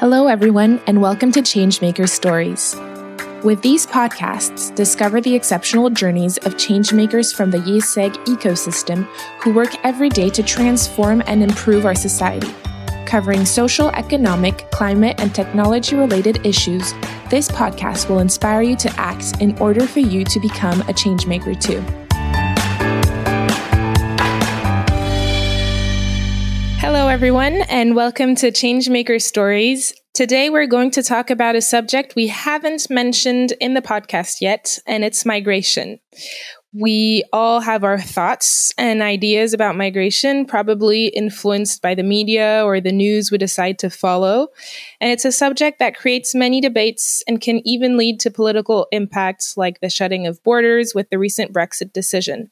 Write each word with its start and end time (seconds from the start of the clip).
Hello, 0.00 0.28
everyone, 0.28 0.80
and 0.86 1.02
welcome 1.02 1.30
to 1.30 1.42
Changemakers 1.42 2.08
Stories. 2.08 2.74
With 3.44 3.60
these 3.60 3.86
podcasts, 3.86 4.74
discover 4.74 5.20
the 5.20 5.34
exceptional 5.34 5.90
journeys 5.90 6.38
of 6.38 6.54
changemakers 6.54 7.34
from 7.36 7.50
the 7.50 7.58
IÉSEG 7.58 8.14
ecosystem 8.24 9.04
who 9.42 9.52
work 9.52 9.68
every 9.84 10.08
day 10.08 10.30
to 10.30 10.42
transform 10.42 11.22
and 11.26 11.42
improve 11.42 11.84
our 11.84 11.94
society. 11.94 12.48
Covering 13.04 13.44
social, 13.44 13.90
economic, 13.90 14.70
climate, 14.70 15.20
and 15.20 15.34
technology 15.34 15.96
related 15.96 16.46
issues, 16.46 16.94
this 17.28 17.50
podcast 17.50 18.08
will 18.08 18.20
inspire 18.20 18.62
you 18.62 18.76
to 18.76 18.90
act 18.98 19.42
in 19.42 19.54
order 19.58 19.86
for 19.86 20.00
you 20.00 20.24
to 20.24 20.40
become 20.40 20.80
a 20.80 20.94
changemaker 20.94 21.60
too. 21.60 21.84
Hello, 26.80 27.08
everyone, 27.08 27.60
and 27.68 27.94
welcome 27.94 28.34
to 28.36 28.50
Changemaker 28.50 29.20
Stories. 29.20 29.92
Today, 30.14 30.48
we're 30.48 30.66
going 30.66 30.90
to 30.92 31.02
talk 31.02 31.28
about 31.28 31.54
a 31.54 31.60
subject 31.60 32.14
we 32.16 32.28
haven't 32.28 32.88
mentioned 32.88 33.52
in 33.60 33.74
the 33.74 33.82
podcast 33.82 34.40
yet, 34.40 34.78
and 34.86 35.04
it's 35.04 35.26
migration. 35.26 36.00
We 36.72 37.22
all 37.34 37.60
have 37.60 37.84
our 37.84 38.00
thoughts 38.00 38.72
and 38.78 39.02
ideas 39.02 39.52
about 39.52 39.76
migration, 39.76 40.46
probably 40.46 41.08
influenced 41.08 41.82
by 41.82 41.94
the 41.94 42.02
media 42.02 42.62
or 42.64 42.80
the 42.80 42.92
news 42.92 43.30
we 43.30 43.36
decide 43.36 43.78
to 43.80 43.90
follow. 43.90 44.48
And 45.02 45.12
it's 45.12 45.26
a 45.26 45.32
subject 45.32 45.80
that 45.80 45.98
creates 45.98 46.34
many 46.34 46.62
debates 46.62 47.22
and 47.28 47.42
can 47.42 47.60
even 47.68 47.98
lead 47.98 48.20
to 48.20 48.30
political 48.30 48.86
impacts 48.90 49.58
like 49.58 49.80
the 49.80 49.90
shutting 49.90 50.26
of 50.26 50.42
borders 50.42 50.94
with 50.94 51.10
the 51.10 51.18
recent 51.18 51.52
Brexit 51.52 51.92
decision. 51.92 52.50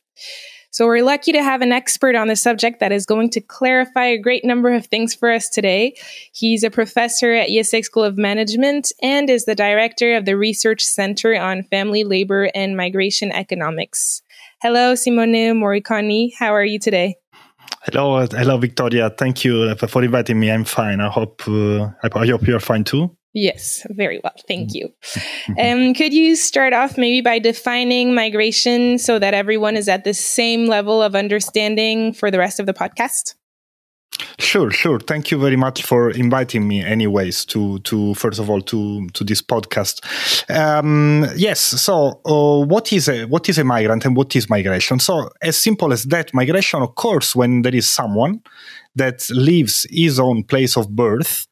So 0.79 0.87
we're 0.87 1.03
lucky 1.03 1.33
to 1.33 1.43
have 1.43 1.61
an 1.61 1.73
expert 1.73 2.15
on 2.15 2.29
the 2.29 2.37
subject 2.37 2.79
that 2.79 2.93
is 2.93 3.05
going 3.05 3.31
to 3.31 3.41
clarify 3.41 4.05
a 4.05 4.17
great 4.17 4.45
number 4.45 4.73
of 4.73 4.87
things 4.87 5.13
for 5.13 5.29
us 5.29 5.49
today. 5.49 5.97
He's 6.33 6.63
a 6.63 6.71
professor 6.71 7.33
at 7.33 7.49
IÉSEG 7.49 7.83
School 7.83 8.05
of 8.05 8.17
Management 8.17 8.93
and 9.03 9.29
is 9.29 9.45
the 9.45 9.57
director 9.57 10.15
of 10.15 10.25
the 10.25 10.37
Research 10.37 10.85
Center 10.85 11.35
on 11.35 11.65
Family, 11.65 12.05
Labor, 12.05 12.53
and 12.55 12.77
Migration 12.77 13.33
Economics. 13.33 14.23
Hello, 14.63 14.95
Simone 14.95 15.59
Moriconi. 15.59 16.33
How 16.39 16.55
are 16.55 16.65
you 16.65 16.79
today? 16.79 17.17
Hello, 17.83 18.25
hello, 18.31 18.57
Victoria. 18.59 19.11
Thank 19.11 19.45
you 19.45 19.75
for 19.75 20.05
inviting 20.05 20.39
me. 20.39 20.53
I'm 20.53 20.63
fine. 20.63 21.01
I 21.01 21.09
hope 21.09 21.43
uh, 21.49 21.89
I 22.05 22.25
hope 22.25 22.47
you're 22.47 22.61
fine 22.61 22.85
too. 22.85 23.18
Yes, 23.35 23.87
very 23.91 24.21
well. 24.25 24.35
Thank 24.47 24.75
you. 24.75 24.93
Um, 25.59 25.95
could 25.95 26.15
you 26.15 26.35
start 26.35 26.73
off 26.73 26.97
maybe 26.97 27.21
by 27.21 27.39
defining 27.39 28.15
migration 28.15 28.99
so 28.99 29.19
that 29.19 29.35
everyone 29.35 29.77
is 29.77 29.89
at 29.89 30.05
the 30.05 30.15
same 30.15 30.67
level 30.67 31.03
of 31.03 31.15
understanding 31.15 32.13
for 32.13 32.31
the 32.31 32.39
rest 32.39 32.59
of 32.59 32.67
the 32.67 32.75
podcast? 32.75 33.35
Sure, 34.39 34.71
sure. 34.71 34.99
Thank 34.99 35.31
you 35.31 35.39
very 35.39 35.57
much 35.57 35.83
for 35.83 36.11
inviting 36.11 36.67
me, 36.67 36.85
anyways, 36.85 37.45
to 37.47 37.79
to 37.81 38.15
first 38.15 38.41
of 38.41 38.49
all 38.49 38.61
to 38.63 39.07
to 39.09 39.25
this 39.25 39.43
podcast. 39.43 40.01
Um, 40.51 41.27
yes. 41.37 41.61
So, 41.61 42.21
uh, 42.25 42.65
what 42.65 42.93
is 42.93 43.09
a 43.09 43.25
what 43.27 43.49
is 43.49 43.59
a 43.59 43.65
migrant 43.65 44.05
and 44.05 44.17
what 44.17 44.35
is 44.35 44.49
migration? 44.49 44.99
So, 44.99 45.31
as 45.43 45.57
simple 45.57 45.93
as 45.93 46.05
that, 46.05 46.33
migration 46.35 46.83
occurs 46.83 47.37
when 47.37 47.63
there 47.63 47.75
is 47.75 47.89
someone 47.89 48.41
that 48.97 49.29
leaves 49.31 49.87
his 49.91 50.19
own 50.19 50.45
place 50.45 50.77
of 50.77 50.89
birth 50.91 51.47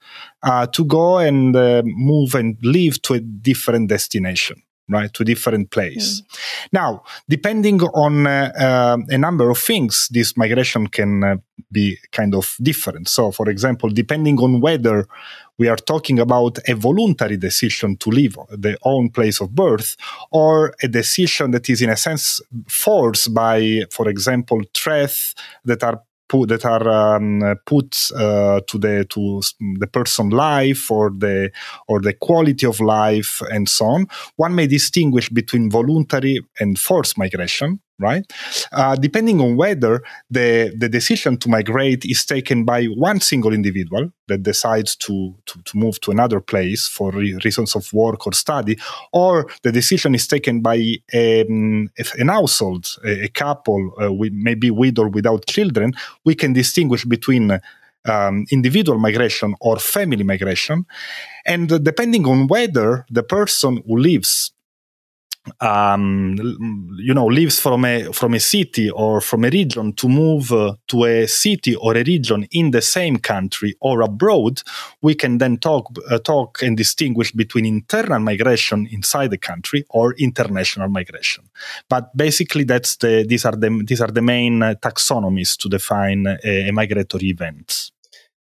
uh, 0.46 0.66
to 0.68 0.84
go 0.84 1.18
and 1.18 1.54
uh, 1.56 1.82
move 1.84 2.34
and 2.34 2.56
live 2.62 3.02
to 3.02 3.14
a 3.14 3.20
different 3.20 3.88
destination 3.88 4.62
right? 4.88 5.12
To 5.14 5.24
different 5.24 5.70
place. 5.70 6.20
Mm. 6.20 6.68
now 6.72 7.02
depending 7.28 7.80
on 7.82 8.26
uh, 8.26 8.52
uh, 8.58 8.98
a 9.08 9.18
number 9.18 9.50
of 9.50 9.58
things 9.58 10.08
this 10.10 10.36
migration 10.36 10.86
can 10.86 11.24
uh, 11.24 11.36
be 11.72 11.98
kind 12.12 12.34
of 12.34 12.56
different. 12.62 13.08
So 13.08 13.32
for 13.32 13.48
example 13.48 13.90
depending 13.90 14.38
on 14.38 14.60
whether 14.60 15.06
we 15.58 15.68
are 15.68 15.76
talking 15.76 16.18
about 16.18 16.58
a 16.68 16.74
voluntary 16.74 17.36
decision 17.36 17.96
to 17.96 18.10
leave 18.10 18.36
the 18.50 18.76
own 18.82 19.10
place 19.10 19.40
of 19.40 19.54
birth 19.54 19.96
or 20.30 20.74
a 20.82 20.88
decision 20.88 21.50
that 21.52 21.68
is 21.70 21.80
in 21.82 21.90
a 21.90 21.96
sense 21.96 22.40
forced 22.68 23.32
by 23.34 23.82
for 23.90 24.08
example 24.08 24.60
threats 24.74 25.34
that 25.64 25.82
are 25.82 26.02
put 26.28 26.48
that 26.48 26.64
are 26.64 27.16
um, 27.16 27.42
put 27.66 28.10
uh, 28.16 28.60
to 28.66 28.78
the 28.78 29.04
to 29.10 29.42
the 29.78 29.86
person 29.86 30.30
life 30.30 30.90
or 30.90 31.10
the 31.10 31.50
or 31.88 32.00
the 32.00 32.12
quality 32.12 32.66
of 32.66 32.80
life 32.80 33.42
and 33.50 33.68
so 33.68 33.86
on. 33.86 34.06
One 34.36 34.54
may 34.54 34.66
distinguish 34.66 35.28
between 35.28 35.70
voluntary 35.70 36.40
and 36.60 36.78
forced 36.78 37.18
migration 37.18 37.80
right? 37.98 38.30
Uh, 38.72 38.94
depending 38.96 39.40
on 39.40 39.56
whether 39.56 40.02
the, 40.30 40.74
the 40.76 40.88
decision 40.88 41.36
to 41.38 41.48
migrate 41.48 42.04
is 42.04 42.24
taken 42.24 42.64
by 42.64 42.84
one 42.86 43.20
single 43.20 43.52
individual 43.52 44.10
that 44.28 44.42
decides 44.42 44.94
to, 44.96 45.34
to, 45.46 45.62
to 45.62 45.76
move 45.76 45.98
to 46.00 46.10
another 46.10 46.40
place 46.40 46.86
for 46.86 47.10
re- 47.12 47.38
reasons 47.44 47.74
of 47.74 47.90
work 47.92 48.26
or 48.26 48.32
study, 48.32 48.78
or 49.12 49.46
the 49.62 49.72
decision 49.72 50.14
is 50.14 50.26
taken 50.26 50.60
by 50.60 50.76
um, 51.14 51.88
an 52.18 52.28
household, 52.28 52.86
a, 53.04 53.24
a 53.24 53.28
couple, 53.28 53.92
uh, 54.02 54.12
with, 54.12 54.32
maybe 54.32 54.70
with 54.70 54.98
or 54.98 55.08
without 55.08 55.46
children, 55.46 55.92
we 56.24 56.34
can 56.34 56.52
distinguish 56.52 57.04
between 57.04 57.58
um, 58.06 58.46
individual 58.50 58.98
migration 58.98 59.54
or 59.60 59.78
family 59.78 60.22
migration. 60.22 60.86
And 61.44 61.82
depending 61.82 62.26
on 62.26 62.46
whether 62.46 63.06
the 63.10 63.22
person 63.22 63.82
who 63.86 63.98
lives 63.98 64.52
um, 65.60 66.36
you 66.98 67.14
know 67.14 67.26
lives 67.26 67.58
from 67.58 67.84
a 67.84 68.12
from 68.12 68.34
a 68.34 68.40
city 68.40 68.90
or 68.90 69.20
from 69.20 69.44
a 69.44 69.50
region 69.50 69.92
to 69.94 70.08
move 70.08 70.52
uh, 70.52 70.74
to 70.88 71.04
a 71.04 71.26
city 71.26 71.74
or 71.74 71.96
a 71.96 72.04
region 72.04 72.46
in 72.50 72.70
the 72.70 72.82
same 72.82 73.16
country 73.18 73.76
or 73.80 74.02
abroad, 74.02 74.62
we 75.02 75.14
can 75.14 75.38
then 75.38 75.56
talk 75.56 75.90
uh, 76.10 76.18
talk 76.18 76.62
and 76.62 76.76
distinguish 76.76 77.32
between 77.32 77.66
internal 77.66 78.18
migration 78.18 78.86
inside 78.90 79.30
the 79.30 79.38
country 79.38 79.84
or 79.90 80.14
international 80.18 80.88
migration. 80.88 81.44
But 81.88 82.16
basically, 82.16 82.64
that's 82.64 82.96
the 82.96 83.24
these 83.28 83.44
are 83.44 83.56
the 83.56 83.82
these 83.86 84.00
are 84.00 84.10
the 84.10 84.22
main 84.22 84.62
uh, 84.62 84.74
taxonomies 84.80 85.56
to 85.58 85.68
define 85.68 86.26
a, 86.26 86.68
a 86.68 86.72
migratory 86.72 87.28
event. 87.28 87.90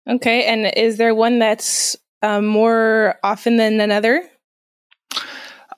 Okay, 0.07 0.45
and 0.45 0.71
is 0.75 0.97
there 0.97 1.13
one 1.13 1.39
that's 1.39 1.95
uh, 2.21 2.41
more 2.41 3.15
often 3.23 3.57
than 3.57 3.79
another? 3.79 4.23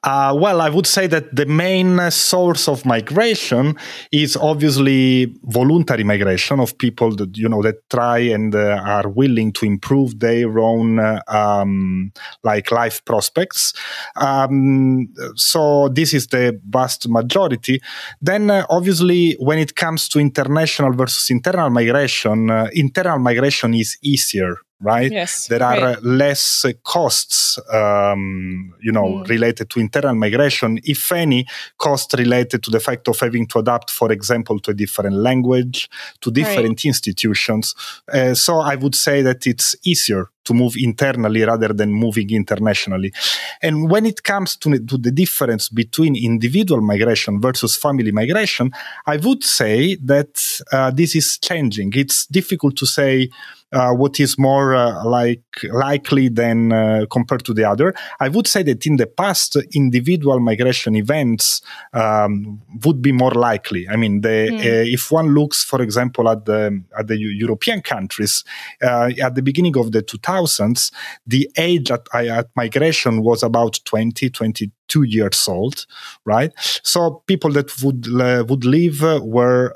Uh, 0.03 0.35
well, 0.35 0.61
I 0.61 0.69
would 0.69 0.87
say 0.87 1.05
that 1.07 1.35
the 1.35 1.45
main 1.45 2.09
source 2.09 2.67
of 2.67 2.85
migration 2.85 3.77
is 4.11 4.35
obviously 4.35 5.31
voluntary 5.43 6.03
migration 6.03 6.59
of 6.59 6.75
people 6.79 7.15
that 7.17 7.37
you 7.37 7.47
know 7.47 7.61
that 7.61 7.87
try 7.89 8.17
and 8.17 8.55
uh, 8.55 8.81
are 8.83 9.07
willing 9.07 9.53
to 9.53 9.65
improve 9.65 10.19
their 10.19 10.57
own 10.57 10.97
uh, 10.97 11.21
um, 11.27 12.11
like 12.43 12.71
life 12.71 13.05
prospects. 13.05 13.73
Um, 14.15 15.13
so 15.35 15.89
this 15.89 16.15
is 16.15 16.27
the 16.27 16.59
vast 16.67 17.07
majority. 17.07 17.79
Then, 18.19 18.49
uh, 18.49 18.65
obviously, 18.71 19.33
when 19.33 19.59
it 19.59 19.75
comes 19.75 20.09
to 20.09 20.19
international 20.19 20.93
versus 20.93 21.29
internal 21.29 21.69
migration, 21.69 22.49
uh, 22.49 22.69
internal 22.73 23.19
migration 23.19 23.75
is 23.75 23.99
easier 24.01 24.57
right? 24.81 25.11
Yes, 25.11 25.47
there 25.47 25.63
are 25.63 25.79
right. 25.79 26.03
less 26.03 26.65
costs, 26.83 27.59
um, 27.71 28.73
you 28.81 28.91
know, 28.91 29.03
mm. 29.03 29.27
related 29.29 29.69
to 29.69 29.79
internal 29.79 30.15
migration, 30.15 30.79
if 30.83 31.11
any, 31.11 31.45
cost 31.77 32.13
related 32.17 32.63
to 32.63 32.71
the 32.71 32.79
fact 32.79 33.07
of 33.07 33.19
having 33.19 33.47
to 33.47 33.59
adapt, 33.59 33.91
for 33.91 34.11
example, 34.11 34.59
to 34.59 34.71
a 34.71 34.73
different 34.73 35.15
language, 35.15 35.89
to 36.21 36.31
different 36.31 36.67
right. 36.67 36.85
institutions. 36.85 37.75
Uh, 38.11 38.33
so 38.33 38.59
I 38.59 38.75
would 38.75 38.95
say 38.95 39.21
that 39.21 39.47
it's 39.47 39.75
easier 39.83 40.29
to 40.43 40.53
move 40.53 40.75
internally 40.77 41.43
rather 41.43 41.69
than 41.69 41.93
moving 41.93 42.31
internationally. 42.31 43.13
And 43.61 43.89
when 43.89 44.05
it 44.05 44.23
comes 44.23 44.55
to, 44.57 44.79
to 44.79 44.97
the 44.97 45.11
difference 45.11 45.69
between 45.69 46.15
individual 46.15 46.81
migration 46.81 47.39
versus 47.39 47.77
family 47.77 48.11
migration, 48.11 48.71
I 49.05 49.17
would 49.17 49.43
say 49.43 49.95
that 50.03 50.61
uh, 50.71 50.91
this 50.91 51.15
is 51.15 51.37
changing. 51.37 51.93
It's 51.95 52.25
difficult 52.25 52.75
to 52.77 52.85
say 52.85 53.29
uh, 53.73 53.93
what 53.93 54.19
is 54.19 54.37
more 54.37 54.75
uh, 54.75 55.03
like 55.05 55.43
likely 55.71 56.27
than 56.29 56.71
uh, 56.71 57.05
compared 57.09 57.45
to 57.45 57.53
the 57.53 57.63
other. 57.63 57.93
I 58.19 58.29
would 58.29 58.47
say 58.47 58.63
that 58.63 58.85
in 58.85 58.97
the 58.97 59.07
past, 59.07 59.55
individual 59.73 60.39
migration 60.39 60.95
events 60.95 61.61
um, 61.93 62.61
would 62.83 63.01
be 63.01 63.11
more 63.11 63.31
likely. 63.31 63.87
I 63.87 63.95
mean, 63.95 64.21
the, 64.21 64.49
mm. 64.51 64.93
if 64.93 65.11
one 65.11 65.33
looks, 65.33 65.63
for 65.63 65.81
example, 65.81 66.29
at 66.29 66.45
the 66.45 66.83
at 66.97 67.07
the 67.07 67.17
European 67.17 67.81
countries, 67.81 68.43
uh, 68.81 69.11
at 69.21 69.35
the 69.35 69.41
beginning 69.41 69.77
of 69.77 69.91
the 69.91 70.03
2000s, 70.03 70.91
the 71.25 71.49
age 71.57 71.91
at, 71.91 72.07
at 72.13 72.49
migration 72.55 73.21
was 73.21 73.43
about 73.43 73.79
20, 73.85 74.29
22 74.29 75.03
years 75.03 75.47
old, 75.47 75.85
right? 76.25 76.51
So 76.83 77.23
people 77.25 77.51
that 77.53 77.71
would 77.81 78.07
uh, 78.07 78.43
would 78.47 78.65
live 78.65 79.01
were 79.23 79.71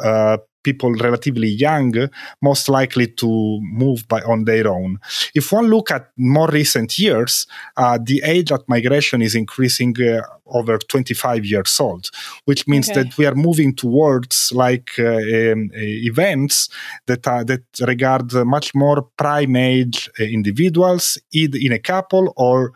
people 0.65 0.91
relatively 1.07 1.47
young, 1.47 1.93
most 2.41 2.67
likely 2.67 3.07
to 3.21 3.29
move 3.61 3.99
by 4.07 4.21
on 4.21 4.45
their 4.45 4.67
own. 4.67 4.99
If 5.33 5.51
one 5.51 5.67
look 5.67 5.91
at 5.91 6.03
more 6.17 6.49
recent 6.49 6.97
years, 7.05 7.47
uh, 7.77 7.97
the 8.09 8.21
age 8.25 8.51
at 8.51 8.67
migration 8.67 9.21
is 9.21 9.35
increasing 9.35 9.95
uh, 10.01 10.21
over 10.47 10.77
25 10.77 11.45
years 11.45 11.79
old, 11.79 12.09
which 12.45 12.67
means 12.67 12.89
okay. 12.89 13.03
that 13.03 13.17
we 13.17 13.25
are 13.25 13.35
moving 13.35 13.75
towards 13.75 14.51
like 14.53 14.91
uh, 14.99 15.03
um, 15.05 15.71
uh, 15.73 15.79
events 16.11 16.69
that 17.05 17.27
are, 17.27 17.43
that 17.43 17.63
regard 17.81 18.33
much 18.45 18.73
more 18.75 19.03
prime 19.17 19.55
age 19.55 20.09
uh, 20.19 20.23
individuals, 20.23 21.17
either 21.31 21.57
in 21.61 21.71
a 21.71 21.79
couple 21.79 22.33
or 22.37 22.73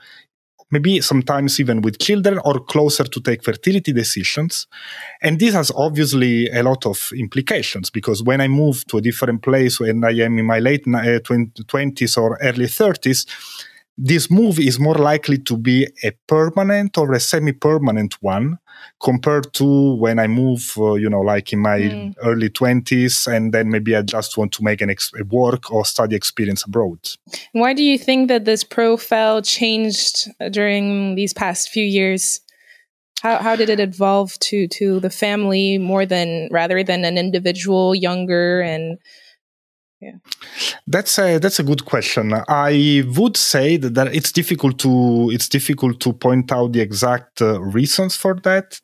maybe 0.72 1.02
sometimes 1.02 1.60
even 1.60 1.82
with 1.82 2.00
children 2.00 2.40
or 2.46 2.60
closer 2.60 3.04
to 3.04 3.22
take 3.22 3.44
fertility 3.44 3.92
decisions. 3.92 4.68
And 5.22 5.40
this 5.40 5.54
has 5.54 5.72
obviously 5.76 6.48
a 6.50 6.64
lot 6.64 6.86
of 6.86 7.12
implications 7.16 7.90
because 7.90 8.22
when 8.24 8.42
I 8.42 8.48
move 8.48 8.86
to 8.88 8.98
a 8.98 9.02
different 9.02 9.42
place 9.42 9.80
when 9.80 10.04
I 10.04 10.12
am 10.12 10.38
in 10.38 10.46
my 10.46 10.60
late 10.60 10.86
20s 10.86 12.18
uh, 12.18 12.22
or 12.22 12.38
early 12.42 12.66
30s, 12.66 13.26
this 14.02 14.32
move 14.32 14.60
is 14.60 14.80
more 14.80 14.96
likely 14.96 15.38
to 15.38 15.58
be 15.58 15.86
a 16.06 16.12
permanent 16.26 16.98
or 16.98 17.12
a 17.12 17.20
semi-permanent 17.20 18.16
one 18.22 18.58
compared 19.02 19.52
to 19.54 19.96
when 19.96 20.20
I 20.20 20.28
move, 20.28 20.74
uh, 20.78 20.94
you 20.94 21.10
know, 21.10 21.20
like 21.20 21.52
in 21.52 21.60
my 21.60 21.80
mm. 21.80 22.16
early 22.24 22.50
20s, 22.50 23.28
and 23.28 23.54
then 23.54 23.70
maybe 23.70 23.98
I 23.98 24.02
just 24.02 24.38
want 24.38 24.54
to 24.54 24.64
make 24.64 24.80
an 24.80 24.90
ex- 24.90 25.12
a 25.20 25.26
work 25.26 25.70
or 25.70 25.84
study 25.84 26.16
experience 26.16 26.64
abroad. 26.64 27.00
Why 27.52 27.74
do 27.74 27.84
you 27.84 27.98
think 27.98 28.30
that 28.30 28.46
this 28.46 28.64
profile 28.64 29.42
changed 29.42 30.30
during 30.52 31.16
these 31.16 31.34
past 31.34 31.70
few 31.70 31.84
years? 31.84 32.40
How, 33.22 33.40
how 33.40 33.58
did 33.58 33.70
it 33.70 33.82
evolve 33.82 34.40
to, 34.40 34.70
to 34.70 35.02
the 35.02 35.10
family 35.10 35.78
more 35.78 36.06
than 36.06 36.48
rather 36.52 36.84
than 36.84 37.04
an 37.04 37.18
individual 37.18 37.94
younger 37.94 38.62
and 38.62 38.98
yeah. 40.02 40.14
That's 40.88 41.20
a 41.20 41.40
that's 41.40 41.60
a 41.60 41.64
good 41.64 41.84
question. 41.84 42.34
I 42.48 43.04
would 43.18 43.36
say 43.36 43.76
that, 43.78 43.96
that 43.96 44.16
it's 44.16 44.32
difficult 44.32 44.80
to 44.80 45.30
it's 45.34 45.50
difficult 45.50 46.00
to 46.00 46.14
point 46.14 46.52
out 46.54 46.72
the 46.72 46.80
exact 46.80 47.42
uh, 47.42 47.62
reasons 47.62 48.16
for 48.16 48.36
that. 48.44 48.80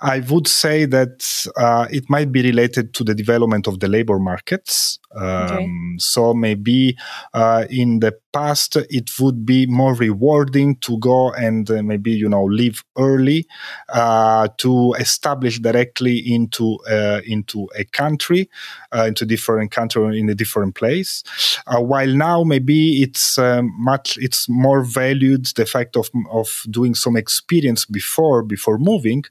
I 0.00 0.20
would 0.20 0.48
say 0.48 0.86
that 0.86 1.46
uh, 1.56 1.86
it 1.90 2.08
might 2.08 2.32
be 2.32 2.42
related 2.42 2.94
to 2.94 3.04
the 3.04 3.14
development 3.14 3.66
of 3.66 3.80
the 3.80 3.88
labor 3.88 4.18
markets. 4.18 4.98
Um, 5.16 5.50
okay. 5.50 5.68
So 5.98 6.34
maybe 6.34 6.96
uh, 7.32 7.64
in 7.70 8.00
the 8.00 8.16
past 8.32 8.76
it 8.76 9.10
would 9.20 9.46
be 9.46 9.64
more 9.66 9.94
rewarding 9.94 10.74
to 10.76 10.98
go 10.98 11.30
and 11.32 11.70
uh, 11.70 11.82
maybe 11.82 12.10
you 12.10 12.28
know 12.28 12.44
leave 12.44 12.82
early 12.98 13.46
uh, 13.90 14.48
to 14.58 14.94
establish 14.98 15.60
directly 15.60 16.18
into 16.18 16.78
uh, 16.90 17.20
into 17.24 17.68
a 17.76 17.84
country, 17.84 18.50
into 18.92 19.24
a 19.24 19.26
different 19.26 19.70
country 19.70 20.18
in 20.18 20.28
a 20.28 20.34
different 20.34 20.74
place. 20.74 21.22
Uh, 21.66 21.80
while 21.80 22.08
now 22.08 22.42
maybe 22.42 23.02
it's 23.02 23.38
um, 23.38 23.72
much 23.78 24.18
it's 24.18 24.48
more 24.48 24.82
valued 24.82 25.46
the 25.56 25.66
fact 25.66 25.96
of 25.96 26.10
of 26.30 26.62
doing 26.70 26.94
some 26.94 27.16
experience 27.16 27.84
before 27.84 28.42
before 28.42 28.78
moving. 28.78 29.24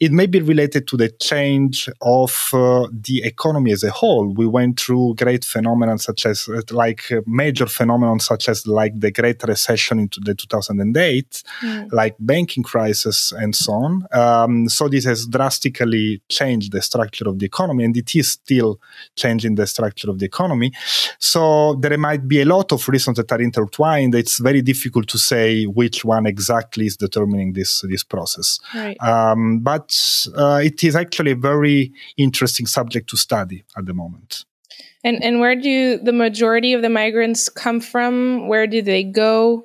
It 0.00 0.12
may 0.12 0.26
be 0.26 0.40
related 0.40 0.86
to 0.88 0.96
the 0.96 1.08
change 1.08 1.88
of 2.00 2.50
uh, 2.52 2.86
the 2.92 3.22
economy 3.24 3.72
as 3.72 3.82
a 3.82 3.90
whole. 3.90 4.32
We 4.32 4.46
went 4.46 4.78
through 4.78 5.15
great 5.16 5.44
phenomena 5.44 5.98
such 5.98 6.26
as 6.26 6.48
like 6.70 7.02
major 7.26 7.66
phenomena 7.66 8.18
such 8.20 8.48
as 8.48 8.66
like 8.66 8.98
the 8.98 9.10
Great 9.10 9.42
Recession 9.42 9.98
into 9.98 10.20
the 10.20 10.34
2008, 10.34 11.42
mm. 11.60 11.92
like 11.92 12.14
banking 12.20 12.62
crisis 12.62 13.32
and 13.32 13.54
so 13.54 13.72
on. 13.72 14.06
Um, 14.12 14.68
so 14.68 14.88
this 14.88 15.04
has 15.04 15.26
drastically 15.26 16.22
changed 16.28 16.72
the 16.72 16.82
structure 16.82 17.28
of 17.28 17.38
the 17.38 17.46
economy, 17.46 17.84
and 17.84 17.96
it 17.96 18.14
is 18.14 18.32
still 18.32 18.80
changing 19.16 19.56
the 19.56 19.66
structure 19.66 20.10
of 20.10 20.18
the 20.18 20.26
economy 20.26 20.36
economy. 20.36 20.72
So 21.18 21.74
there 21.74 21.98
might 21.98 22.26
be 22.28 22.40
a 22.40 22.44
lot 22.44 22.72
of 22.72 22.88
reasons 22.88 23.16
that 23.16 23.32
are 23.32 23.40
intertwined. 23.40 24.14
It's 24.14 24.38
very 24.38 24.62
difficult 24.62 25.08
to 25.08 25.18
say 25.18 25.64
which 25.64 26.04
one 26.04 26.26
exactly 26.26 26.86
is 26.86 26.96
determining 26.96 27.52
this 27.52 27.82
this 27.88 28.04
process. 28.04 28.58
Right. 28.74 28.96
Um, 29.00 29.60
but 29.60 29.96
uh, 30.36 30.60
it 30.62 30.84
is 30.84 30.96
actually 30.96 31.32
a 31.32 31.36
very 31.36 31.92
interesting 32.16 32.66
subject 32.66 33.08
to 33.10 33.16
study 33.16 33.64
at 33.76 33.86
the 33.86 33.94
moment. 33.94 34.44
And 35.06 35.22
and 35.22 35.38
where 35.38 35.54
do 35.54 35.98
the 35.98 36.12
majority 36.12 36.72
of 36.72 36.82
the 36.82 36.88
migrants 36.88 37.48
come 37.48 37.78
from? 37.80 38.48
Where 38.48 38.66
do 38.66 38.82
they 38.82 39.04
go? 39.04 39.64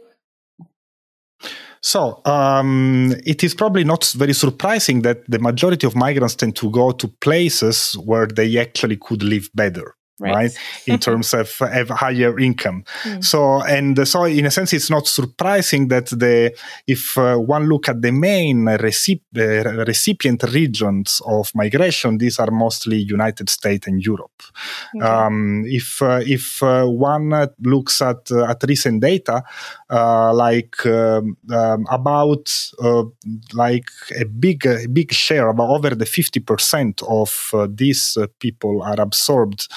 So 1.82 2.22
um, 2.26 3.16
it 3.26 3.44
is 3.44 3.56
probably 3.56 3.84
not 3.84 4.06
very 4.16 4.34
surprising 4.34 5.02
that 5.02 5.28
the 5.28 5.40
majority 5.40 5.88
of 5.88 5.96
migrants 5.96 6.36
tend 6.36 6.56
to 6.58 6.70
go 6.70 6.92
to 6.92 7.08
places 7.08 7.94
where 8.06 8.28
they 8.28 8.60
actually 8.60 8.98
could 8.98 9.24
live 9.24 9.50
better 9.56 9.96
right, 10.22 10.36
right? 10.36 10.58
in 10.88 11.00
terms 11.00 11.34
of, 11.34 11.62
of 11.62 11.90
higher 11.90 12.38
income. 12.40 12.84
Mm. 13.04 13.24
So, 13.24 13.62
and 13.64 14.08
so 14.08 14.26
in 14.26 14.46
a 14.46 14.52
sense, 14.52 14.74
it's 14.74 14.90
not 14.90 15.08
surprising 15.08 15.88
that 15.90 16.08
the 16.08 16.56
if 16.88 17.18
uh, 17.18 17.38
one 17.38 17.68
look 17.68 17.90
at 17.90 18.02
the 18.02 18.12
main 18.12 18.66
recip- 18.66 19.22
uh, 19.36 19.86
recipient 19.86 20.44
regions 20.44 21.22
of 21.26 21.52
migration, 21.56 22.18
these 22.18 22.40
are 22.40 22.52
mostly 22.52 22.98
United 22.98 23.50
States 23.50 23.88
and 23.88 24.04
Europe. 24.04 24.44
Okay. 24.96 25.06
Um, 25.06 25.64
if 25.66 26.02
uh, 26.02 26.22
if 26.26 26.62
uh, 26.64 26.86
one 26.86 27.50
looks 27.62 28.02
at 28.02 28.32
uh, 28.32 28.46
at 28.46 28.64
recent 28.68 29.02
data, 29.02 29.44
uh, 29.90 30.34
like 30.34 30.86
um, 30.86 31.38
um, 31.52 31.86
about 31.90 32.72
like 33.54 33.90
a 34.20 34.26
big 34.26 34.66
a 34.66 34.88
big 34.88 35.12
share, 35.12 35.50
about 35.50 35.70
over 35.70 35.96
the 35.96 36.06
fifty 36.06 36.40
percent 36.40 37.02
of 37.08 37.54
these 37.70 38.18
people 38.40 38.82
are 38.84 39.00
absorbed 39.00 39.68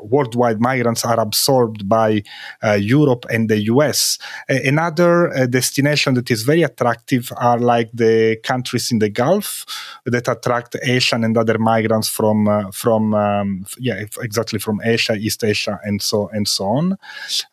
worldwide 0.00 0.60
migrants 0.60 1.04
are 1.04 1.20
absorbed 1.20 1.88
by 1.88 2.22
uh, 2.62 2.72
Europe 2.72 3.24
and 3.30 3.48
the 3.48 3.58
US. 3.72 4.18
another 4.48 5.32
uh, 5.34 5.46
destination 5.46 6.14
that 6.14 6.30
is 6.30 6.42
very 6.42 6.62
attractive 6.62 7.32
are 7.36 7.58
like 7.58 7.90
the 7.92 8.36
countries 8.42 8.90
in 8.92 8.98
the 8.98 9.08
Gulf 9.08 9.64
that 10.04 10.28
attract 10.28 10.76
Asian 10.82 11.24
and 11.24 11.36
other 11.36 11.58
migrants 11.58 12.08
from 12.08 12.48
uh, 12.48 12.70
from 12.70 13.14
um, 13.14 13.66
yeah 13.78 14.04
exactly 14.20 14.58
from 14.58 14.80
Asia, 14.84 15.14
East 15.14 15.44
Asia, 15.44 15.78
and 15.84 16.02
so 16.02 16.28
and 16.32 16.48
so 16.48 16.64
on. 16.64 16.98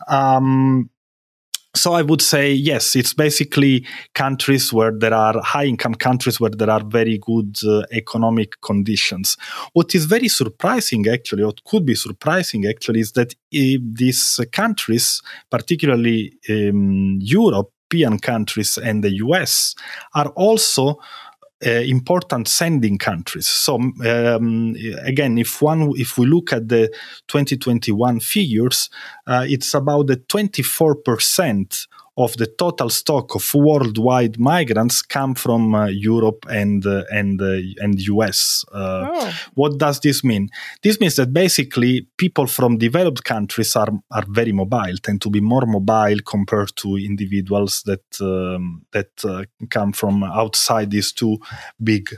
Um, 0.07 0.89
so 1.75 1.93
I 1.93 2.01
would 2.01 2.21
say 2.21 2.51
yes, 2.51 2.95
it's 2.95 3.13
basically 3.13 3.85
countries 4.15 4.73
where 4.73 4.91
there 4.91 5.13
are 5.13 5.39
high 5.41 5.65
income 5.65 5.93
countries 5.93 6.39
where 6.39 6.49
there 6.49 6.69
are 6.69 6.83
very 6.83 7.19
good 7.19 7.57
uh, 7.65 7.83
economic 7.91 8.59
conditions. 8.61 9.37
What 9.73 9.93
is 9.93 10.05
very 10.05 10.29
surprising, 10.29 11.07
actually, 11.07 11.43
what 11.45 11.63
could 11.65 11.85
be 11.85 11.95
surprising, 11.95 12.65
actually, 12.65 13.01
is 13.01 13.11
that 13.13 13.33
uh, 13.33 13.77
these 13.83 14.39
countries, 14.51 15.21
particularly 15.51 16.33
um, 16.49 17.19
European 17.21 18.17
countries 18.19 18.77
and 18.77 19.03
the 19.03 19.11
US, 19.25 19.75
are 20.15 20.29
also 20.29 20.99
important 21.61 22.47
sending 22.47 22.97
countries. 22.97 23.47
So 23.47 23.75
um, 23.75 24.75
again, 25.03 25.37
if 25.37 25.61
one 25.61 25.91
if 25.95 26.17
we 26.17 26.25
look 26.25 26.53
at 26.53 26.69
the 26.69 26.87
2021 27.27 28.19
figures, 28.19 28.89
uh, 29.27 29.45
it's 29.47 29.73
about 29.73 30.07
the 30.07 30.17
24 30.17 30.95
percent 30.95 31.87
of 32.19 32.35
the 32.35 32.45
total 32.45 32.89
stock 32.89 33.33
of 33.33 33.53
worldwide 33.53 34.37
migrants 34.37 35.01
come 35.01 35.33
from 35.33 35.73
uh, 35.73 35.87
Europe 35.87 36.45
and 36.49 36.85
uh, 36.85 37.03
and 37.11 37.41
uh, 37.41 37.57
and 37.83 37.99
US. 38.01 38.65
Uh, 38.73 39.07
oh. 39.09 39.33
What 39.53 39.77
does 39.77 39.99
this 40.01 40.23
mean? 40.23 40.49
This 40.83 40.99
means 40.99 41.15
that 41.15 41.31
basically 41.33 42.07
people 42.17 42.45
from 42.45 42.77
developed 42.77 43.23
countries 43.23 43.75
are 43.75 43.91
are 44.11 44.25
very 44.27 44.51
mobile, 44.51 44.97
tend 45.01 45.21
to 45.21 45.29
be 45.29 45.39
more 45.39 45.65
mobile 45.65 46.19
compared 46.25 46.75
to 46.75 46.97
individuals 46.97 47.83
that 47.85 48.21
um, 48.21 48.85
that 48.91 49.11
uh, 49.23 49.45
come 49.69 49.93
from 49.93 50.23
outside 50.23 50.91
these 50.91 51.13
two 51.13 51.37
big 51.81 52.09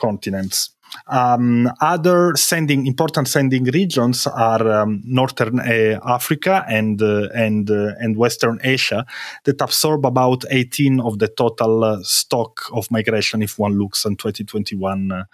continents. 0.00 0.70
Um, 1.06 1.70
other 1.80 2.34
sending 2.36 2.86
important 2.86 3.28
sending 3.28 3.64
regions 3.64 4.26
are 4.26 4.82
um, 4.82 5.02
northern 5.04 5.60
uh, 5.60 6.00
Africa 6.04 6.64
and 6.68 7.00
uh, 7.02 7.28
and 7.34 7.70
uh, 7.70 7.94
and 7.98 8.16
Western 8.16 8.60
Asia 8.62 9.04
that 9.44 9.60
absorb 9.60 10.06
about 10.06 10.44
18 10.50 11.00
of 11.00 11.18
the 11.18 11.28
total 11.28 11.84
uh, 11.84 11.98
stock 12.02 12.62
of 12.72 12.90
migration 12.90 13.42
if 13.42 13.58
one 13.58 13.78
looks 13.78 14.04
on 14.06 14.16
2021 14.16 15.12
uh, 15.12 15.24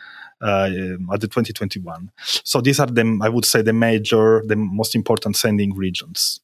uh, 0.40 0.68
at 1.12 1.20
the 1.20 1.28
2021. 1.28 2.10
So 2.44 2.60
these 2.60 2.80
are 2.80 2.86
the 2.86 3.18
I 3.22 3.28
would 3.28 3.44
say 3.44 3.62
the 3.62 3.72
major 3.72 4.42
the 4.46 4.56
most 4.56 4.94
important 4.94 5.36
sending 5.36 5.74
regions. 5.74 6.40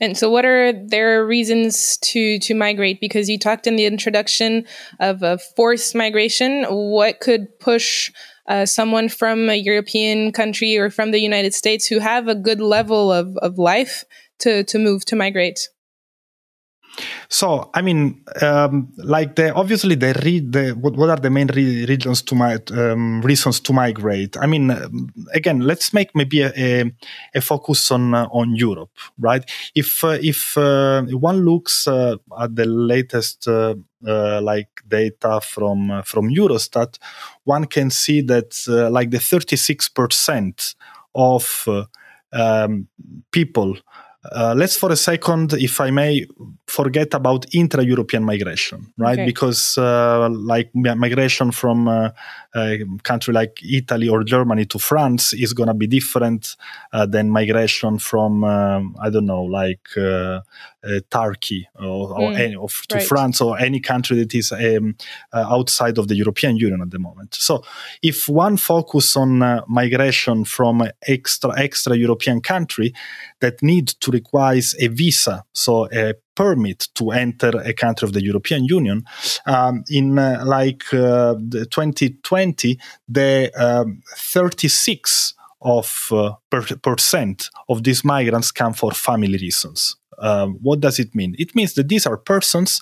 And 0.00 0.16
so, 0.18 0.30
what 0.30 0.44
are 0.44 0.72
their 0.72 1.24
reasons 1.24 1.96
to 1.98 2.38
to 2.40 2.54
migrate? 2.54 3.00
Because 3.00 3.28
you 3.28 3.38
talked 3.38 3.66
in 3.66 3.76
the 3.76 3.86
introduction 3.86 4.66
of 5.00 5.22
a 5.22 5.38
forced 5.38 5.94
migration. 5.94 6.64
What 6.64 7.20
could 7.20 7.58
push 7.58 8.10
uh, 8.46 8.66
someone 8.66 9.08
from 9.08 9.48
a 9.48 9.54
European 9.54 10.32
country 10.32 10.76
or 10.76 10.90
from 10.90 11.10
the 11.10 11.20
United 11.20 11.54
States 11.54 11.86
who 11.86 11.98
have 11.98 12.28
a 12.28 12.34
good 12.34 12.60
level 12.60 13.12
of, 13.12 13.36
of 13.38 13.58
life 13.58 14.04
to, 14.40 14.64
to 14.64 14.78
move 14.78 15.04
to 15.06 15.16
migrate? 15.16 15.68
So, 17.32 17.70
I 17.72 17.80
mean, 17.80 18.22
um, 18.42 18.92
like 18.98 19.36
obviously 19.40 19.94
the, 19.94 20.76
what, 20.78 20.96
what 20.96 21.08
are 21.08 21.16
the 21.16 21.30
main 21.30 21.46
re- 21.46 21.86
to 22.20 22.34
my 22.34 22.58
um, 22.72 23.22
reasons 23.22 23.58
to 23.60 23.72
migrate? 23.72 24.36
I 24.36 24.44
mean, 24.44 24.70
again, 25.32 25.60
let's 25.60 25.94
make 25.94 26.14
maybe 26.14 26.42
a, 26.42 26.52
a, 26.54 26.92
a 27.34 27.40
focus 27.40 27.90
on 27.90 28.12
uh, 28.12 28.28
on 28.32 28.54
Europe, 28.54 28.90
right? 29.18 29.50
If 29.74 30.04
uh, 30.04 30.18
if 30.20 30.58
uh, 30.58 31.04
one 31.04 31.38
looks 31.38 31.88
uh, 31.88 32.16
at 32.38 32.54
the 32.54 32.66
latest 32.66 33.48
uh, 33.48 33.76
uh, 34.06 34.42
like 34.42 34.82
data 34.86 35.40
from 35.40 36.02
from 36.04 36.28
Eurostat, 36.28 36.98
one 37.44 37.64
can 37.64 37.88
see 37.88 38.20
that 38.20 38.62
like 38.90 39.10
the 39.10 39.20
thirty 39.20 39.56
six 39.56 39.88
percent 39.88 40.74
of 41.14 41.66
um, 42.32 42.88
people 43.30 43.76
uh, 44.30 44.54
let's 44.56 44.76
for 44.76 44.92
a 44.92 44.96
second, 44.96 45.52
if 45.54 45.80
I 45.80 45.90
may, 45.90 46.26
forget 46.68 47.12
about 47.12 47.44
intra-European 47.52 48.22
migration, 48.24 48.92
right? 48.96 49.18
Okay. 49.18 49.26
Because 49.26 49.76
uh, 49.76 50.28
like 50.30 50.70
migration 50.74 51.50
from 51.50 51.88
uh, 51.88 52.10
a 52.54 52.78
country 53.02 53.34
like 53.34 53.58
Italy 53.64 54.08
or 54.08 54.22
Germany 54.22 54.64
to 54.66 54.78
France 54.78 55.32
is 55.32 55.52
going 55.52 55.66
to 55.66 55.74
be 55.74 55.88
different 55.88 56.56
uh, 56.92 57.04
than 57.04 57.30
migration 57.30 57.98
from 57.98 58.44
um, 58.44 58.96
I 59.00 59.10
don't 59.10 59.26
know, 59.26 59.42
like 59.42 59.88
uh, 59.96 60.40
uh, 60.84 61.00
Turkey 61.10 61.68
or, 61.78 62.14
mm, 62.16 62.38
any, 62.38 62.56
of, 62.56 62.82
to 62.88 62.96
right. 62.96 63.06
France 63.06 63.40
or 63.40 63.58
any 63.58 63.80
country 63.80 64.18
that 64.18 64.34
is 64.34 64.52
um, 64.52 64.96
outside 65.32 65.98
of 65.98 66.08
the 66.08 66.14
European 66.14 66.56
Union 66.56 66.80
at 66.80 66.90
the 66.90 66.98
moment. 66.98 67.34
So, 67.34 67.64
if 68.02 68.28
one 68.28 68.56
focus 68.56 69.16
on 69.16 69.62
migration 69.68 70.44
from 70.44 70.82
extra 71.06 71.58
extra 71.58 71.96
European 71.96 72.40
country 72.40 72.94
that 73.40 73.62
need 73.62 73.88
to 73.88 74.11
requires 74.12 74.74
a 74.80 74.88
visa, 74.88 75.44
so 75.52 75.88
a 75.92 76.14
permit 76.34 76.88
to 76.94 77.10
enter 77.10 77.50
a 77.64 77.72
country 77.72 78.06
of 78.06 78.12
the 78.12 78.22
European 78.22 78.64
Union. 78.64 79.04
Um, 79.46 79.84
in 79.88 80.18
uh, 80.18 80.42
like 80.44 80.92
uh, 80.94 81.34
the 81.34 81.66
2020, 81.70 82.78
the 83.08 83.50
um, 83.56 84.02
36 84.16 85.34
of 85.60 86.08
uh, 86.10 86.32
per- 86.50 86.76
percent 86.82 87.50
of 87.68 87.82
these 87.84 88.04
migrants 88.04 88.50
come 88.50 88.72
for 88.74 88.92
family 88.92 89.38
reasons. 89.38 89.96
Um, 90.22 90.58
what 90.62 90.80
does 90.80 90.98
it 90.98 91.14
mean? 91.14 91.34
It 91.38 91.54
means 91.54 91.74
that 91.74 91.88
these 91.88 92.06
are 92.06 92.16
persons 92.16 92.80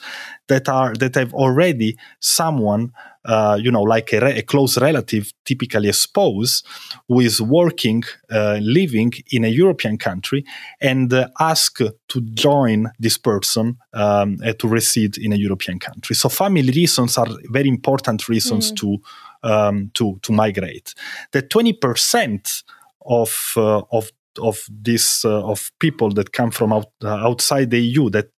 that 0.48 0.68
are 0.68 0.94
that 0.96 1.14
have 1.14 1.32
already 1.32 1.96
someone, 2.20 2.92
uh, 3.24 3.58
you 3.60 3.70
know, 3.70 3.82
like 3.82 4.12
a, 4.12 4.20
re- 4.20 4.38
a, 4.38 4.42
close 4.42 4.78
relative, 4.78 5.32
typically 5.46 5.88
a 5.88 5.92
spouse, 5.92 6.62
who 7.08 7.20
is 7.20 7.40
working, 7.40 8.02
uh, 8.30 8.58
living 8.60 9.12
in 9.32 9.44
a 9.44 9.48
European 9.48 9.96
country, 9.96 10.44
and 10.80 11.12
uh, 11.12 11.28
ask 11.38 11.78
to 12.08 12.20
join 12.34 12.90
this 12.98 13.16
person 13.16 13.78
um, 13.94 14.36
to 14.58 14.68
reside 14.68 15.16
in 15.16 15.32
a 15.32 15.36
European 15.36 15.78
country. 15.78 16.14
So 16.14 16.28
family 16.28 16.70
reasons 16.72 17.16
are 17.16 17.28
very 17.50 17.68
important 17.68 18.28
reasons 18.28 18.70
mm. 18.70 18.76
to 18.76 18.98
um, 19.42 19.90
to 19.94 20.18
to 20.22 20.32
migrate. 20.32 20.94
The 21.32 21.42
twenty 21.42 21.72
percent 21.72 22.64
of 23.06 23.54
uh, 23.56 23.82
of 23.90 24.10
of 24.38 24.64
this 24.70 25.24
uh, 25.24 25.42
of 25.42 25.70
people 25.78 26.10
that 26.10 26.32
come 26.32 26.50
from 26.50 26.72
out, 26.72 26.90
uh, 27.02 27.08
outside 27.08 27.70
the 27.70 27.80
EU 27.80 28.10
that 28.10 28.30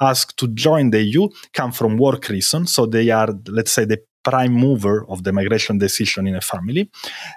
ask 0.00 0.36
to 0.36 0.48
join 0.48 0.90
the 0.90 1.02
EU 1.02 1.28
come 1.52 1.72
from 1.72 1.96
work 1.96 2.28
reasons. 2.28 2.72
So 2.72 2.86
they 2.86 3.10
are, 3.10 3.28
let's 3.46 3.72
say, 3.72 3.84
the 3.84 4.00
prime 4.22 4.52
mover 4.52 5.04
of 5.08 5.24
the 5.24 5.32
migration 5.32 5.78
decision 5.78 6.26
in 6.26 6.34
a 6.34 6.40
family. 6.40 6.90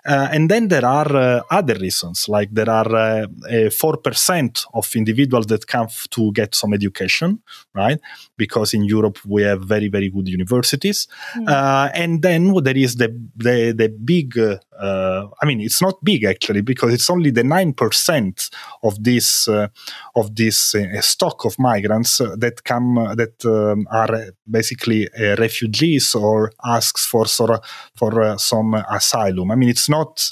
Uh, 0.06 0.28
and 0.32 0.50
then 0.50 0.68
there 0.68 0.86
are 0.86 1.16
uh, 1.16 1.42
other 1.50 1.76
reasons, 1.76 2.28
like 2.28 2.50
there 2.52 2.70
are 2.70 2.96
uh, 2.96 3.26
4% 3.50 4.66
of 4.74 4.96
individuals 4.96 5.48
that 5.48 5.66
come 5.68 5.88
to 6.10 6.32
get 6.34 6.56
some 6.56 6.74
education, 6.74 7.42
right? 7.74 8.00
Because 8.38 8.74
in 8.74 8.84
Europe 8.84 9.20
we 9.26 9.44
have 9.44 9.62
very, 9.62 9.88
very 9.88 10.10
good 10.10 10.28
universities. 10.28 11.08
Mm. 11.36 11.92
and 11.94 12.22
then 12.22 12.54
there 12.64 12.78
is 12.78 12.96
the, 12.96 13.10
the, 13.36 13.74
the 13.76 13.90
big 13.90 14.38
uh, 14.80 15.28
I 15.42 15.46
mean, 15.46 15.62
it's 15.62 15.82
not 15.82 16.04
big 16.04 16.24
actually 16.24 16.62
because 16.62 16.94
it's 16.94 17.10
only 17.10 17.32
the 17.32 17.44
nine 17.44 17.74
percent 17.74 18.50
of 18.84 19.04
this 19.04 19.48
uh, 19.48 19.68
of 20.16 20.36
this 20.36 20.76
uh, 20.76 21.02
stock 21.02 21.46
of 21.46 21.58
migrants 21.60 22.18
that 22.18 22.64
come 22.64 22.96
that 23.16 23.46
um, 23.46 23.88
are 23.92 24.34
basically 24.50 25.08
refugees 25.38 26.16
or 26.16 26.52
asks 26.66 27.06
for 27.06 27.26
sort 27.26 27.52
of, 27.52 27.60
for 27.96 28.38
some 28.38 28.74
asylum. 28.74 29.52
I 29.52 29.56
mean, 29.56 29.70
it's 29.70 29.90
not 29.90 30.32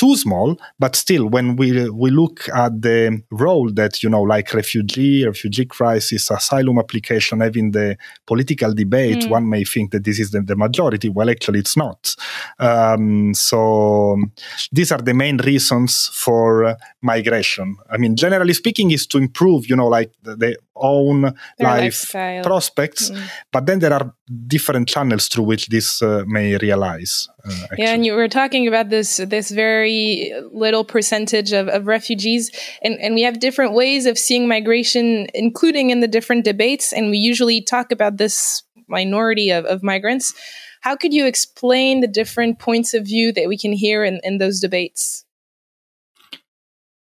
too 0.00 0.16
small, 0.16 0.56
but 0.78 0.96
still, 0.96 1.26
when 1.28 1.56
we 1.56 1.68
we 1.90 2.10
look 2.10 2.48
at 2.48 2.72
the 2.80 3.22
role 3.30 3.70
that 3.74 4.02
you 4.02 4.08
know, 4.08 4.22
like 4.22 4.54
refugee, 4.54 5.26
refugee 5.26 5.66
crisis, 5.66 6.30
asylum 6.30 6.78
application, 6.78 7.40
having 7.40 7.72
the 7.72 7.98
political 8.26 8.72
debate, 8.72 9.24
mm. 9.24 9.30
one 9.30 9.46
may 9.50 9.62
think 9.64 9.90
that 9.92 10.04
this 10.04 10.18
is 10.18 10.30
the, 10.30 10.40
the 10.40 10.56
majority. 10.56 11.10
Well, 11.10 11.28
actually, 11.28 11.58
it's 11.58 11.76
not. 11.76 12.16
Um, 12.58 13.34
so 13.34 14.16
these 14.72 14.90
are 14.90 15.02
the 15.02 15.12
main 15.12 15.36
reasons 15.36 16.10
for 16.14 16.64
uh, 16.64 16.74
migration. 17.02 17.76
I 17.90 17.98
mean, 17.98 18.16
generally 18.16 18.54
speaking, 18.54 18.92
is 18.92 19.06
to 19.08 19.18
improve, 19.18 19.68
you 19.68 19.76
know, 19.76 19.88
like 19.88 20.12
the, 20.22 20.34
the 20.36 20.56
own 20.80 21.22
Their 21.22 21.68
life 21.68 21.82
lifestyle. 21.82 22.42
prospects. 22.42 23.10
Mm. 23.10 23.28
But 23.52 23.66
then 23.66 23.78
there 23.78 23.92
are 23.92 24.14
different 24.46 24.88
channels 24.88 25.28
through 25.28 25.44
which 25.44 25.68
this 25.68 26.02
uh, 26.02 26.24
may 26.26 26.56
realize. 26.56 27.28
Uh, 27.44 27.66
yeah, 27.78 27.94
and 27.94 28.04
you 28.04 28.14
were 28.14 28.28
talking 28.28 28.66
about 28.68 28.90
this 28.90 29.18
this 29.18 29.50
very 29.50 30.32
little 30.52 30.84
percentage 30.84 31.52
of, 31.52 31.68
of 31.68 31.86
refugees, 31.86 32.50
and, 32.82 32.98
and 33.00 33.14
we 33.14 33.22
have 33.22 33.40
different 33.40 33.72
ways 33.72 34.06
of 34.06 34.18
seeing 34.18 34.48
migration, 34.48 35.26
including 35.34 35.90
in 35.90 36.00
the 36.00 36.08
different 36.08 36.44
debates. 36.44 36.92
And 36.92 37.10
we 37.10 37.18
usually 37.18 37.62
talk 37.62 37.92
about 37.92 38.16
this 38.16 38.62
minority 38.88 39.50
of, 39.50 39.64
of 39.64 39.82
migrants. 39.82 40.34
How 40.82 40.96
could 40.96 41.12
you 41.12 41.26
explain 41.26 42.00
the 42.00 42.08
different 42.08 42.58
points 42.58 42.94
of 42.94 43.04
view 43.04 43.32
that 43.32 43.48
we 43.48 43.58
can 43.58 43.72
hear 43.72 44.02
in, 44.02 44.20
in 44.22 44.38
those 44.38 44.60
debates? 44.60 45.24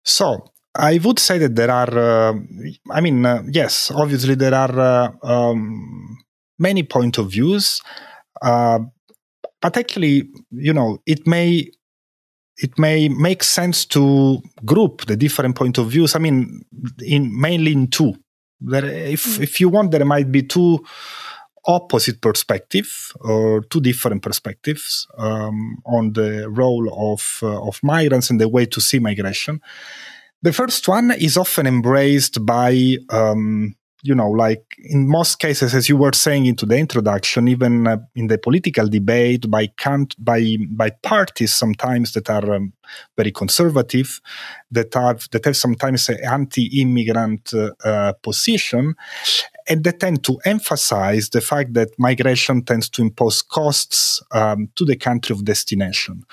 So, 0.03 0.51
I 0.77 0.99
would 1.03 1.19
say 1.19 1.37
that 1.39 1.55
there 1.55 1.71
are, 1.71 1.97
uh, 1.97 2.33
I 2.91 3.01
mean, 3.01 3.25
uh, 3.25 3.43
yes, 3.49 3.91
obviously 3.91 4.35
there 4.35 4.53
are 4.53 4.79
uh, 4.79 5.11
um, 5.23 6.17
many 6.59 6.83
point 6.83 7.17
of 7.17 7.31
views, 7.31 7.81
uh, 8.41 8.79
but 9.61 9.95
you 9.95 10.73
know, 10.73 10.99
it 11.05 11.25
may 11.25 11.71
it 12.57 12.79
may 12.79 13.09
make 13.09 13.43
sense 13.43 13.85
to 13.85 14.41
group 14.63 15.05
the 15.05 15.17
different 15.17 15.55
point 15.55 15.77
of 15.77 15.89
views. 15.89 16.15
I 16.15 16.19
mean, 16.19 16.61
in 17.01 17.39
mainly 17.39 17.73
in 17.73 17.87
two. 17.87 18.13
There, 18.61 18.85
if 18.85 19.25
mm. 19.25 19.43
if 19.43 19.59
you 19.59 19.69
want, 19.69 19.91
there 19.91 20.05
might 20.05 20.31
be 20.31 20.43
two 20.43 20.83
opposite 21.67 22.21
perspective 22.21 23.11
or 23.21 23.61
two 23.63 23.81
different 23.81 24.21
perspectives 24.21 25.07
um, 25.17 25.81
on 25.85 26.13
the 26.13 26.49
role 26.49 27.11
of 27.13 27.39
uh, 27.41 27.67
of 27.67 27.79
migrants 27.83 28.29
and 28.29 28.39
the 28.39 28.47
way 28.47 28.65
to 28.65 28.79
see 28.79 28.99
migration. 28.99 29.59
The 30.45 30.53
first 30.53 30.87
one 30.87 31.09
is 31.09 31.37
often 31.37 31.65
embraced 31.65 32.45
by, 32.45 32.97
um, 33.09 33.73
you 34.03 34.13
know, 34.13 34.29
like 34.29 34.63
in 34.77 35.09
most 35.09 35.39
cases, 35.39 35.73
as 35.73 35.89
you 35.89 35.97
were 35.97 36.13
saying 36.13 36.45
into 36.45 36.67
the 36.67 36.77
introduction, 36.77 37.47
even 37.47 37.87
uh, 37.87 37.97
in 38.13 38.27
the 38.27 38.37
political 38.37 38.87
debate 38.87 39.49
by 39.49 39.71
by 40.19 40.57
by 40.69 40.91
parties 41.01 41.51
sometimes 41.51 42.13
that 42.13 42.29
are 42.29 42.57
um, 42.57 42.73
very 43.17 43.31
conservative, 43.31 44.21
that 44.69 44.93
have 44.93 45.27
that 45.31 45.45
have 45.45 45.57
sometimes 45.57 46.09
an 46.09 46.23
anti-immigrant 46.23 47.51
uh, 47.55 47.71
uh, 47.83 48.13
position, 48.21 48.93
and 49.67 49.83
they 49.83 49.93
tend 49.93 50.23
to 50.25 50.37
emphasize 50.45 51.31
the 51.31 51.41
fact 51.41 51.73
that 51.73 51.89
migration 51.97 52.61
tends 52.61 52.87
to 52.89 53.01
impose 53.01 53.41
costs 53.41 54.21
um, 54.31 54.69
to 54.75 54.85
the 54.85 54.95
country 54.95 55.33
of 55.33 55.43
destination 55.43 56.23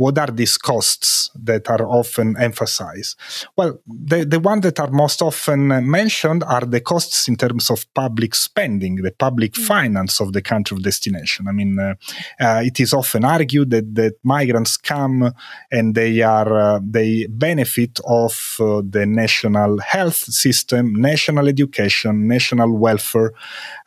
what 0.00 0.16
are 0.16 0.32
these 0.40 0.56
costs 0.56 1.30
that 1.34 1.68
are 1.68 1.84
often 2.00 2.34
emphasized? 2.38 3.18
Well, 3.54 3.72
the, 3.86 4.24
the 4.24 4.40
ones 4.40 4.62
that 4.62 4.80
are 4.80 4.90
most 4.90 5.20
often 5.20 5.68
mentioned 5.90 6.42
are 6.42 6.66
the 6.74 6.80
costs 6.80 7.28
in 7.28 7.36
terms 7.36 7.68
of 7.68 7.78
public 7.92 8.34
spending, 8.34 8.96
the 8.96 9.12
public 9.12 9.52
mm. 9.52 9.66
finance 9.66 10.18
of 10.18 10.32
the 10.32 10.40
country 10.40 10.74
of 10.74 10.82
destination. 10.82 11.48
I 11.48 11.52
mean, 11.52 11.78
uh, 11.78 11.96
uh, 12.40 12.62
it 12.64 12.80
is 12.80 12.94
often 12.94 13.26
argued 13.26 13.68
that, 13.72 13.94
that 13.94 14.14
migrants 14.22 14.78
come 14.78 15.34
and 15.70 15.94
they 15.94 16.22
are 16.22 16.50
uh, 16.58 16.80
they 16.82 17.26
benefit 17.28 18.00
of 18.06 18.56
uh, 18.58 18.80
the 18.96 19.04
national 19.04 19.80
health 19.80 20.20
system, 20.44 20.94
national 20.94 21.46
education, 21.46 22.26
national 22.26 22.70
welfare, 22.86 23.32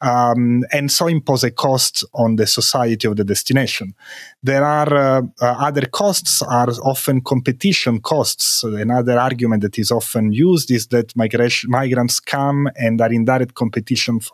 um, 0.02 0.64
and 0.72 0.92
so 0.92 1.08
impose 1.08 1.44
a 1.44 1.50
cost 1.50 2.06
on 2.14 2.36
the 2.36 2.46
society 2.46 3.08
of 3.08 3.16
the 3.16 3.24
destination. 3.24 3.96
There 4.44 4.64
are 4.64 4.94
uh, 4.94 5.22
uh, 5.42 5.46
other 5.68 5.88
costs 5.88 6.03
are 6.44 6.70
often 6.84 7.22
competition 7.22 8.00
costs. 8.00 8.64
Another 8.64 9.20
argument 9.20 9.62
that 9.62 9.78
is 9.80 9.92
often 9.92 10.32
used 10.32 10.72
is 10.72 10.88
that 10.88 11.16
migration, 11.16 11.70
migrants 11.70 12.20
come 12.20 12.70
and 12.76 13.02
are 13.02 13.12
in 13.12 13.26
direct 13.26 13.54
competition 13.56 14.20
f- 14.22 14.32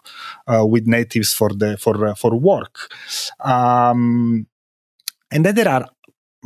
uh, 0.48 0.66
with 0.66 0.88
natives 0.88 1.34
for 1.34 1.50
the 1.50 1.78
for 1.78 2.08
uh, 2.08 2.16
for 2.16 2.36
work. 2.36 2.76
Um, 3.40 4.48
and 5.32 5.46
then 5.46 5.56
there 5.56 5.70
are 5.70 5.86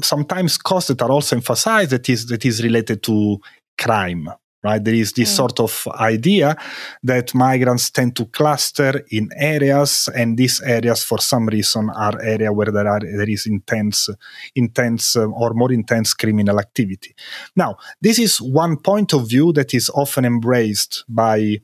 sometimes 0.01 0.57
costs 0.57 0.89
that 0.89 1.01
are 1.01 1.11
also 1.11 1.35
emphasized 1.35 1.91
that 1.91 2.09
is 2.09 2.27
that 2.27 2.45
is 2.45 2.63
related 2.63 3.03
to 3.03 3.39
crime 3.77 4.29
right? 4.63 4.83
There 4.83 4.93
is 4.93 5.13
this 5.13 5.31
mm. 5.31 5.35
sort 5.35 5.59
of 5.59 5.87
idea 5.99 6.55
that 7.03 7.35
migrants 7.35 7.89
tend 7.89 8.15
to 8.15 8.25
cluster 8.25 9.03
in 9.11 9.29
areas, 9.37 10.09
and 10.15 10.37
these 10.37 10.61
areas, 10.61 11.03
for 11.03 11.19
some 11.19 11.47
reason, 11.47 11.89
are 11.89 12.19
area 12.21 12.51
where 12.51 12.71
there 12.71 12.87
are 12.87 12.99
there 12.99 13.29
is 13.29 13.45
intense, 13.45 14.09
intense 14.55 15.15
uh, 15.15 15.25
or 15.27 15.53
more 15.53 15.71
intense 15.71 16.13
criminal 16.13 16.59
activity. 16.59 17.15
Now, 17.55 17.77
this 18.01 18.19
is 18.19 18.41
one 18.41 18.77
point 18.77 19.13
of 19.13 19.27
view 19.27 19.53
that 19.53 19.73
is 19.73 19.89
often 19.89 20.25
embraced 20.25 21.03
by 21.07 21.59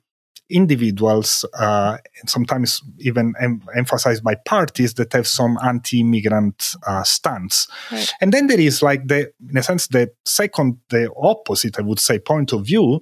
individuals, 0.50 1.46
uh, 1.58 1.98
sometimes 2.26 2.82
even 3.00 3.34
em- 3.40 3.62
emphasized 3.76 4.24
by 4.24 4.36
parties 4.36 4.96
that 4.96 5.14
have 5.14 5.28
some 5.28 5.58
anti-immigrant 5.64 6.76
uh, 6.88 7.04
stance. 7.04 7.68
Right. 7.92 8.14
And 8.22 8.34
then 8.34 8.48
there 8.48 8.60
is 8.60 8.82
like 8.82 9.08
the, 9.08 9.32
in 9.50 9.58
a 9.58 9.64
sense, 9.64 9.88
the 9.88 10.12
second, 10.26 10.78
the 10.90 11.12
opposite, 11.18 11.80
I 11.80 11.84
would 11.84 12.00
say, 12.00 12.20
point 12.20 12.54
of 12.54 12.66
view 12.66 13.02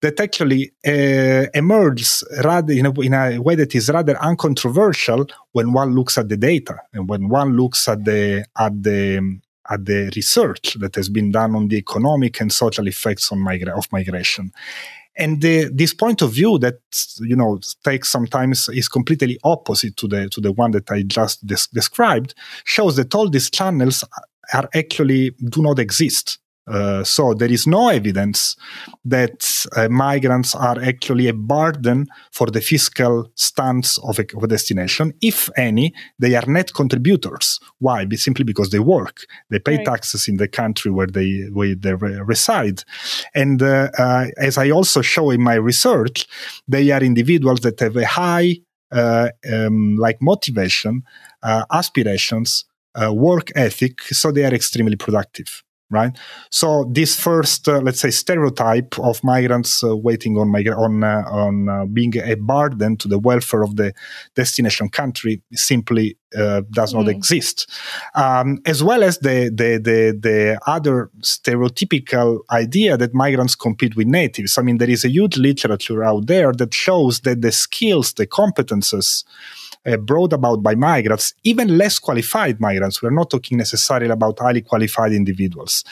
that 0.00 0.20
actually 0.20 0.72
uh, 0.86 1.46
emerges 1.54 2.22
rather 2.44 2.74
in 2.74 2.86
a, 2.86 3.00
in 3.00 3.14
a, 3.14 3.38
way 3.38 3.54
that 3.54 3.74
is 3.74 3.88
rather 3.88 4.16
uncontroversial 4.18 5.26
when 5.52 5.72
one 5.72 5.94
looks 5.94 6.18
at 6.18 6.28
the 6.28 6.36
data 6.36 6.76
and 6.92 7.08
when 7.08 7.28
one 7.28 7.56
looks 7.56 7.88
at 7.88 8.04
the 8.04 8.44
at 8.58 8.82
the 8.82 9.40
at 9.70 9.84
the 9.86 10.12
research 10.14 10.76
that 10.78 10.94
has 10.94 11.08
been 11.08 11.30
done 11.32 11.56
on 11.56 11.68
the 11.68 11.76
economic 11.76 12.38
and 12.40 12.52
social 12.52 12.86
effects 12.86 13.32
on 13.32 13.38
migra- 13.38 13.78
of 13.78 13.90
migration 13.92 14.52
and 15.16 15.40
the, 15.42 15.70
this 15.72 15.94
point 15.94 16.22
of 16.22 16.32
view 16.32 16.58
that 16.58 16.80
you 17.20 17.36
know 17.36 17.58
takes 17.84 18.08
sometimes 18.08 18.68
is 18.70 18.88
completely 18.88 19.38
opposite 19.44 19.96
to 19.96 20.08
the 20.08 20.28
to 20.30 20.40
the 20.40 20.52
one 20.52 20.72
that 20.72 20.90
I 20.90 21.02
just 21.02 21.46
des- 21.46 21.68
described 21.72 22.34
shows 22.64 22.96
that 22.96 23.14
all 23.14 23.28
these 23.28 23.50
channels 23.50 24.04
are 24.52 24.68
actually 24.74 25.30
do 25.50 25.62
not 25.62 25.78
exist 25.78 26.38
uh, 26.66 27.04
so 27.04 27.34
there 27.34 27.52
is 27.52 27.66
no 27.66 27.88
evidence 27.88 28.56
that 29.04 29.66
uh, 29.76 29.86
migrants 29.90 30.54
are 30.54 30.80
actually 30.82 31.28
a 31.28 31.34
burden 31.34 32.06
for 32.32 32.46
the 32.46 32.60
fiscal 32.60 33.30
stance 33.34 33.98
of 33.98 34.18
a, 34.18 34.24
of 34.34 34.44
a, 34.44 34.46
destination. 34.46 35.12
If 35.20 35.50
any, 35.58 35.92
they 36.18 36.34
are 36.34 36.46
net 36.46 36.72
contributors. 36.72 37.60
Why? 37.80 38.06
Be 38.06 38.16
simply 38.16 38.44
because 38.44 38.70
they 38.70 38.78
work. 38.78 39.26
They 39.50 39.58
pay 39.58 39.76
right. 39.76 39.84
taxes 39.84 40.26
in 40.26 40.38
the 40.38 40.48
country 40.48 40.90
where 40.90 41.06
they 41.06 41.48
where 41.52 41.74
they 41.74 41.94
re- 41.94 42.20
reside. 42.24 42.82
And 43.34 43.62
uh, 43.62 43.90
uh 43.98 44.26
as 44.38 44.56
I 44.56 44.70
also 44.70 45.02
show 45.02 45.30
in 45.30 45.42
my 45.42 45.54
research, 45.56 46.26
they 46.66 46.90
are 46.92 47.02
individuals 47.02 47.60
that 47.60 47.78
have 47.80 47.96
a 47.96 48.06
high 48.06 48.56
uh, 48.90 49.28
um, 49.52 49.96
like 49.96 50.22
motivation, 50.22 51.02
aspirations, 51.70 52.64
work 53.10 53.50
ethic, 53.54 54.00
so 54.02 54.32
they 54.32 54.44
are 54.44 54.54
extremely 54.54 54.96
productive 54.96 55.64
right? 55.94 56.18
So 56.50 56.90
this 56.92 57.18
first, 57.18 57.68
uh, 57.68 57.80
let's 57.80 58.00
say, 58.00 58.10
stereotype 58.10 58.98
of 58.98 59.22
migrants 59.24 59.82
uh, 59.82 59.96
waiting 59.96 60.36
on 60.36 60.48
migra- 60.48 60.76
on 60.76 61.02
uh, 61.02 61.22
on 61.30 61.68
uh, 61.68 61.84
being 61.86 62.14
a 62.18 62.34
burden 62.34 62.96
to 62.98 63.08
the 63.08 63.18
welfare 63.18 63.62
of 63.62 63.76
the 63.76 63.94
destination 64.34 64.88
country 64.88 65.42
simply 65.52 66.18
uh, 66.36 66.62
does 66.70 66.92
mm. 66.92 66.98
not 66.98 67.08
exist, 67.08 67.70
um, 68.14 68.58
as 68.66 68.82
well 68.82 69.02
as 69.02 69.18
the, 69.18 69.50
the 69.54 69.78
the 69.78 70.18
the 70.20 70.58
other 70.66 71.10
stereotypical 71.20 72.40
idea 72.50 72.96
that 72.96 73.14
migrants 73.14 73.54
compete 73.54 73.96
with 73.96 74.06
natives. 74.06 74.58
I 74.58 74.62
mean, 74.62 74.78
there 74.78 74.90
is 74.90 75.04
a 75.04 75.10
huge 75.10 75.36
literature 75.38 76.02
out 76.02 76.26
there 76.26 76.52
that 76.52 76.74
shows 76.74 77.20
that 77.20 77.40
the 77.40 77.52
skills, 77.52 78.12
the 78.14 78.26
competences 78.26 79.24
uh, 79.86 79.96
brought 79.96 80.32
about 80.32 80.62
by 80.62 80.74
migrants, 80.74 81.34
even 81.44 81.76
less 81.76 81.98
qualified 81.98 82.60
migrants. 82.60 83.02
We're 83.02 83.10
not 83.10 83.30
talking 83.30 83.58
necessarily 83.58 84.10
about 84.10 84.38
highly 84.38 84.62
qualified 84.62 85.12
individuals. 85.12 85.84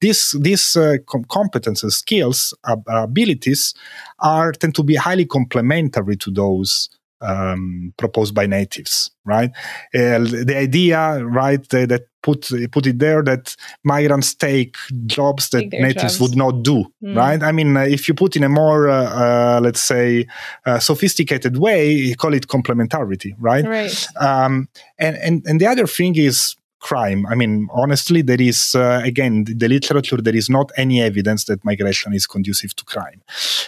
These 0.00 0.36
these 0.40 0.76
uh, 0.76 0.96
com- 1.06 1.24
competences, 1.24 1.92
skills, 1.92 2.54
abilities 2.86 3.74
are 4.18 4.52
tend 4.52 4.74
to 4.74 4.82
be 4.82 4.94
highly 4.94 5.26
complementary 5.26 6.16
to 6.16 6.30
those 6.30 6.88
um, 7.20 7.92
proposed 7.96 8.34
by 8.34 8.46
natives, 8.46 9.10
right? 9.24 9.50
Uh, 9.94 10.18
the 10.18 10.54
idea, 10.56 11.24
right, 11.24 11.68
that 11.70 12.06
put 12.22 12.50
put 12.70 12.86
it 12.86 12.98
there 12.98 13.22
that 13.22 13.56
migrants 13.84 14.34
take 14.34 14.76
jobs 15.06 15.50
that 15.50 15.72
natives 15.72 16.18
jobs. 16.18 16.20
would 16.20 16.36
not 16.36 16.62
do, 16.62 16.84
mm. 17.02 17.16
right? 17.16 17.42
I 17.42 17.52
mean, 17.52 17.76
uh, 17.76 17.80
if 17.80 18.08
you 18.08 18.14
put 18.14 18.36
in 18.36 18.44
a 18.44 18.48
more, 18.48 18.88
uh, 18.88 19.04
uh 19.04 19.60
let's 19.62 19.80
say, 19.80 20.26
uh, 20.66 20.78
sophisticated 20.78 21.56
way, 21.56 21.90
you 21.90 22.16
call 22.16 22.34
it 22.34 22.48
complementarity, 22.48 23.34
right? 23.38 23.64
Right. 23.64 24.06
Um, 24.18 24.68
and 24.98 25.16
and 25.16 25.42
and 25.46 25.60
the 25.60 25.66
other 25.66 25.86
thing 25.86 26.16
is 26.16 26.56
crime. 26.80 27.26
I 27.26 27.34
mean, 27.34 27.68
honestly, 27.72 28.22
there 28.22 28.40
is, 28.40 28.74
uh, 28.74 29.00
again, 29.04 29.44
the 29.44 29.68
literature, 29.68 30.16
there 30.16 30.36
is 30.36 30.50
not 30.50 30.70
any 30.76 31.00
evidence 31.00 31.44
that 31.44 31.64
migration 31.64 32.12
is 32.12 32.26
conducive 32.26 32.74
to 32.76 32.84
crime. 32.84 33.22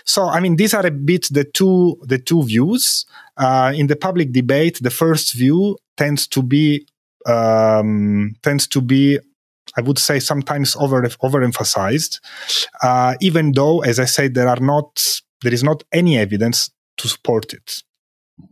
So, 0.05 0.25
I 0.25 0.41
mean, 0.41 0.57
these 0.57 0.75
are 0.75 0.85
a 0.85 0.91
bit 0.91 1.29
the 1.31 1.45
two, 1.45 1.99
the 2.03 2.19
two 2.19 2.43
views. 2.43 3.07
Uh, 3.37 3.73
in 3.75 3.87
the 3.87 3.97
public 3.97 4.33
debate, 4.33 4.79
the 4.83 4.91
first 4.91 5.35
view 5.35 5.79
tends 5.97 6.27
to 6.29 6.43
be, 6.43 6.87
um, 7.27 8.35
tends 8.43 8.67
to 8.69 8.81
be 8.81 9.19
I 9.77 9.81
would 9.81 9.99
say 9.99 10.19
sometimes 10.19 10.77
over 10.77 11.03
overemphasized, 11.03 12.21
uh, 12.83 13.15
even 13.21 13.53
though, 13.53 13.81
as 13.83 13.99
I 13.99 14.05
said, 14.05 14.35
there 14.35 14.49
are 14.49 14.61
not 14.61 15.03
there 15.43 15.55
is 15.55 15.65
not 15.65 15.83
any 15.93 16.19
evidence 16.19 16.71
to 16.99 17.09
support 17.09 17.53
it. 17.53 17.83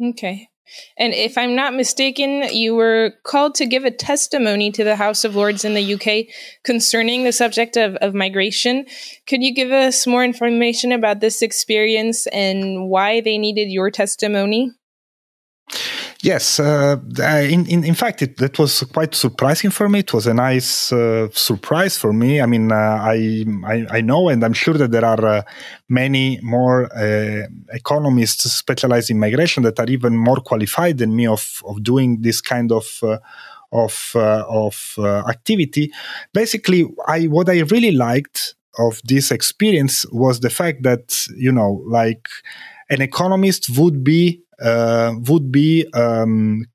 Okay. 0.02 0.49
And 0.96 1.12
if 1.14 1.36
I'm 1.36 1.54
not 1.54 1.74
mistaken, 1.74 2.44
you 2.52 2.74
were 2.74 3.14
called 3.24 3.54
to 3.56 3.66
give 3.66 3.84
a 3.84 3.90
testimony 3.90 4.70
to 4.72 4.84
the 4.84 4.96
House 4.96 5.24
of 5.24 5.36
Lords 5.36 5.64
in 5.64 5.74
the 5.74 5.94
UK 5.94 6.34
concerning 6.64 7.24
the 7.24 7.32
subject 7.32 7.76
of, 7.76 7.96
of 7.96 8.14
migration. 8.14 8.86
Could 9.26 9.42
you 9.42 9.54
give 9.54 9.70
us 9.70 10.06
more 10.06 10.24
information 10.24 10.92
about 10.92 11.20
this 11.20 11.42
experience 11.42 12.26
and 12.28 12.88
why 12.88 13.20
they 13.20 13.38
needed 13.38 13.70
your 13.70 13.90
testimony? 13.90 14.72
Yes, 16.22 16.60
uh, 16.60 16.98
in, 17.18 17.64
in, 17.66 17.82
in 17.82 17.94
fact, 17.94 18.20
it, 18.20 18.36
that 18.36 18.58
was 18.58 18.82
quite 18.92 19.14
surprising 19.14 19.70
for 19.70 19.88
me. 19.88 20.00
It 20.00 20.12
was 20.12 20.26
a 20.26 20.34
nice 20.34 20.92
uh, 20.92 21.28
surprise 21.32 21.96
for 21.96 22.12
me. 22.12 22.42
I 22.42 22.46
mean, 22.46 22.70
uh, 22.70 22.74
I, 22.74 23.46
I, 23.64 23.86
I 23.90 24.00
know, 24.02 24.28
and 24.28 24.44
I'm 24.44 24.52
sure 24.52 24.74
that 24.74 24.90
there 24.90 25.04
are 25.04 25.24
uh, 25.24 25.42
many 25.88 26.38
more 26.42 26.94
uh, 26.94 27.46
economists 27.72 28.52
specialized 28.52 29.10
in 29.10 29.18
migration 29.18 29.62
that 29.62 29.80
are 29.80 29.86
even 29.86 30.14
more 30.14 30.36
qualified 30.36 30.98
than 30.98 31.16
me 31.16 31.26
of 31.26 31.62
of 31.64 31.82
doing 31.82 32.20
this 32.20 32.40
kind 32.40 32.70
of. 32.72 32.86
Uh, 33.02 33.18
of 33.72 34.16
of 34.16 34.98
activity, 35.28 35.92
basically, 36.34 36.88
I 37.06 37.26
what 37.26 37.48
I 37.48 37.60
really 37.60 37.92
liked 37.92 38.56
of 38.80 39.00
this 39.04 39.30
experience 39.30 40.04
was 40.10 40.40
the 40.40 40.50
fact 40.50 40.82
that 40.82 41.24
you 41.36 41.52
know, 41.52 41.80
like 41.86 42.28
an 42.90 43.00
economist 43.00 43.70
would 43.78 44.02
be 44.02 44.42
uh, 44.60 45.14
would 45.28 45.50
be 45.50 45.86
um, 45.94 46.66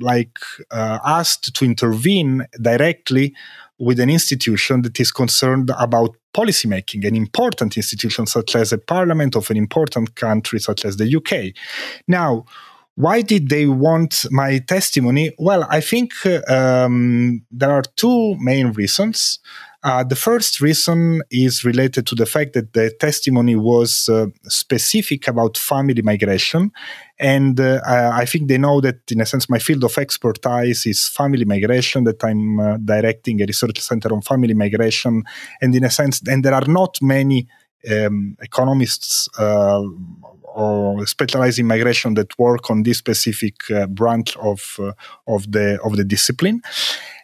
like 0.00 0.38
uh, 0.70 0.98
asked 1.04 1.54
to 1.54 1.64
intervene 1.64 2.46
directly 2.60 3.34
with 3.78 4.00
an 4.00 4.10
institution 4.10 4.82
that 4.82 4.98
is 4.98 5.12
concerned 5.12 5.70
about 5.78 6.16
policymaking, 6.34 7.06
an 7.06 7.14
important 7.14 7.76
institution 7.76 8.26
such 8.26 8.56
as 8.56 8.72
a 8.72 8.78
parliament 8.78 9.36
of 9.36 9.50
an 9.50 9.56
important 9.56 10.16
country 10.16 10.58
such 10.58 10.84
as 10.84 10.96
the 10.96 11.16
UK. 11.16 11.54
Now, 12.08 12.44
why 12.96 13.22
did 13.22 13.48
they 13.48 13.66
want 13.66 14.26
my 14.30 14.58
testimony? 14.58 15.30
Well, 15.38 15.64
I 15.70 15.80
think 15.80 16.12
um, 16.48 17.42
there 17.52 17.70
are 17.70 17.84
two 17.94 18.34
main 18.40 18.72
reasons. 18.72 19.38
Uh, 19.84 20.02
the 20.02 20.16
first 20.16 20.60
reason 20.60 21.22
is 21.30 21.64
related 21.64 22.04
to 22.04 22.16
the 22.16 22.26
fact 22.26 22.52
that 22.52 22.72
the 22.72 22.90
testimony 22.98 23.54
was 23.54 24.08
uh, 24.08 24.26
specific 24.44 25.28
about 25.28 25.56
family 25.56 26.02
migration. 26.02 26.72
And 27.20 27.60
uh, 27.60 27.80
I 27.86 28.24
think 28.24 28.48
they 28.48 28.58
know 28.58 28.80
that, 28.80 28.98
in 29.10 29.20
a 29.20 29.26
sense, 29.26 29.48
my 29.48 29.60
field 29.60 29.84
of 29.84 29.96
expertise 29.96 30.84
is 30.84 31.06
family 31.06 31.44
migration, 31.44 32.04
that 32.04 32.22
I'm 32.24 32.58
uh, 32.58 32.76
directing 32.78 33.40
a 33.40 33.46
research 33.46 33.78
center 33.78 34.12
on 34.12 34.22
family 34.22 34.54
migration. 34.54 35.22
And 35.60 35.74
in 35.74 35.84
a 35.84 35.90
sense, 35.90 36.22
and 36.26 36.44
there 36.44 36.54
are 36.54 36.66
not 36.66 36.98
many 37.00 37.46
um, 37.88 38.36
economists 38.42 39.28
uh, 39.38 39.82
or 40.54 41.06
specialized 41.06 41.60
in 41.60 41.66
migration 41.66 42.14
that 42.14 42.36
work 42.36 42.68
on 42.68 42.82
this 42.82 42.98
specific 42.98 43.70
uh, 43.70 43.86
branch 43.86 44.36
of 44.38 44.80
of 45.28 45.52
the 45.52 45.78
of 45.84 45.96
the 45.96 46.04
discipline 46.04 46.62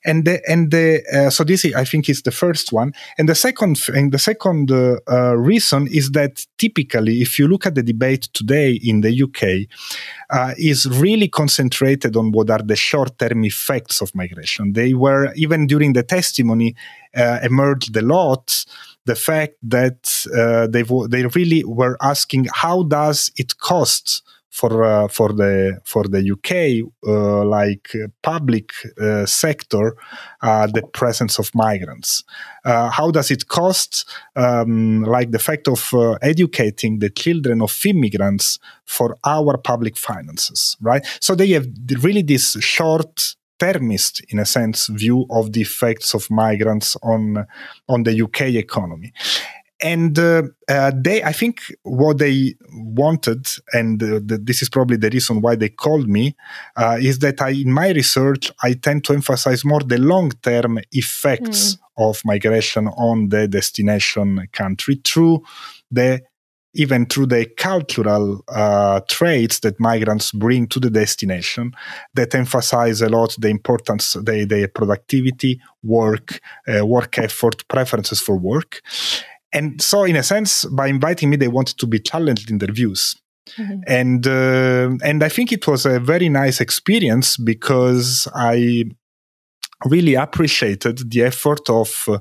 and 0.04 0.24
the, 0.24 0.40
and 0.50 0.70
the 0.70 1.02
uh, 1.12 1.30
so 1.30 1.44
this 1.44 1.64
I 1.64 1.84
think 1.84 2.08
is 2.08 2.22
the 2.22 2.30
first 2.30 2.72
one, 2.72 2.92
and 3.18 3.28
the 3.28 3.34
second 3.34 3.80
and 3.88 4.12
the 4.12 4.18
second 4.18 4.70
uh, 4.70 4.98
uh, 5.10 5.36
reason 5.36 5.86
is 5.88 6.10
that 6.10 6.46
typically, 6.58 7.22
if 7.22 7.38
you 7.38 7.48
look 7.48 7.66
at 7.66 7.74
the 7.74 7.82
debate 7.82 8.28
today 8.32 8.72
in 8.82 9.00
the 9.00 9.22
UK, 9.22 9.68
is 10.58 10.86
really 10.86 11.28
concentrated 11.28 12.16
on 12.16 12.32
what 12.32 12.50
are 12.50 12.62
the 12.62 12.74
short-term 12.74 13.44
effects 13.44 14.00
of 14.00 14.12
migration. 14.14 14.72
They 14.72 14.94
were 14.94 15.32
even 15.34 15.66
during 15.66 15.92
the 15.92 16.02
testimony 16.02 16.74
emerged 17.14 17.96
a 17.96 18.02
lot 18.02 18.64
the 19.04 19.14
fact 19.14 19.54
that 19.62 20.26
uh, 20.34 20.66
they 20.66 20.82
they 21.08 21.26
really 21.26 21.64
were 21.64 21.96
asking 22.00 22.46
how 22.52 22.82
does 22.84 23.30
it 23.36 23.58
cost 23.58 24.22
for 24.54 24.84
uh, 24.84 25.08
for 25.08 25.32
the 25.32 25.80
for 25.84 26.04
the 26.04 26.22
UK, 26.34 26.88
uh, 27.06 27.44
like 27.44 27.90
public 28.22 28.70
uh, 29.00 29.26
sector, 29.26 29.96
the 30.40 30.82
presence 30.92 31.40
of 31.40 31.50
migrants. 31.54 32.22
How 32.64 33.10
does 33.10 33.30
it 33.30 33.48
cost? 33.48 34.08
Um, 34.36 35.02
like 35.02 35.32
the 35.32 35.40
fact 35.40 35.66
of 35.66 35.92
educating 36.22 37.00
the 37.00 37.10
children 37.10 37.62
of 37.62 37.72
immigrants 37.84 38.60
for 38.84 39.16
our 39.24 39.58
public 39.58 39.96
finances, 39.96 40.76
right? 40.80 41.04
So 41.20 41.34
they 41.34 41.48
have 41.48 41.66
really 42.02 42.22
this 42.22 42.56
short 42.60 43.34
termist, 43.58 44.22
in 44.28 44.38
a 44.38 44.46
sense, 44.46 44.86
view 44.86 45.26
of 45.30 45.52
the 45.52 45.62
effects 45.62 46.14
of 46.14 46.30
migrants 46.30 46.96
on 47.02 47.44
on 47.88 48.04
the 48.04 48.22
UK 48.22 48.40
economy 48.66 49.12
and 49.82 50.18
uh, 50.18 50.42
uh, 50.68 50.92
they 50.94 51.22
i 51.24 51.32
think 51.32 51.62
what 51.82 52.18
they 52.18 52.54
wanted 52.72 53.46
and 53.72 54.02
uh, 54.02 54.20
the, 54.24 54.38
this 54.42 54.62
is 54.62 54.68
probably 54.68 54.96
the 54.96 55.10
reason 55.10 55.40
why 55.40 55.56
they 55.56 55.68
called 55.68 56.08
me 56.08 56.36
uh, 56.76 56.96
is 57.00 57.18
that 57.18 57.40
i 57.42 57.50
in 57.50 57.72
my 57.72 57.90
research 57.90 58.52
i 58.62 58.72
tend 58.72 59.04
to 59.04 59.12
emphasize 59.12 59.64
more 59.64 59.80
the 59.80 59.98
long 59.98 60.30
term 60.42 60.78
effects 60.92 61.74
mm. 61.74 62.08
of 62.08 62.20
migration 62.24 62.88
on 62.88 63.28
the 63.30 63.48
destination 63.48 64.46
country 64.52 65.00
through 65.04 65.42
the 65.90 66.22
even 66.76 67.06
through 67.06 67.26
the 67.26 67.46
cultural 67.56 68.42
uh, 68.48 69.00
traits 69.08 69.60
that 69.60 69.78
migrants 69.78 70.32
bring 70.32 70.66
to 70.66 70.80
the 70.80 70.90
destination 70.90 71.72
that 72.14 72.34
emphasize 72.34 73.00
a 73.00 73.08
lot 73.08 73.36
the 73.38 73.48
importance 73.48 74.14
the, 74.14 74.44
the 74.44 74.68
productivity 74.74 75.60
work 75.82 76.40
uh, 76.68 76.84
work 76.84 77.18
effort 77.18 77.66
preferences 77.68 78.20
for 78.20 78.36
work 78.36 78.80
and 79.54 79.80
so 79.80 80.04
in 80.04 80.16
a 80.16 80.22
sense 80.22 80.64
by 80.66 80.88
inviting 80.88 81.30
me 81.30 81.36
they 81.36 81.48
wanted 81.48 81.78
to 81.78 81.86
be 81.86 81.98
challenged 81.98 82.50
in 82.50 82.58
their 82.58 82.72
views 82.72 83.16
mm-hmm. 83.56 83.80
and 83.86 84.26
uh, 84.26 84.90
and 85.02 85.22
i 85.22 85.28
think 85.28 85.52
it 85.52 85.66
was 85.66 85.86
a 85.86 85.98
very 86.00 86.28
nice 86.28 86.60
experience 86.60 87.36
because 87.36 88.28
i 88.34 88.84
really 89.86 90.14
appreciated 90.14 91.10
the 91.10 91.22
effort 91.22 91.68
of 91.70 92.04
uh, 92.08 92.18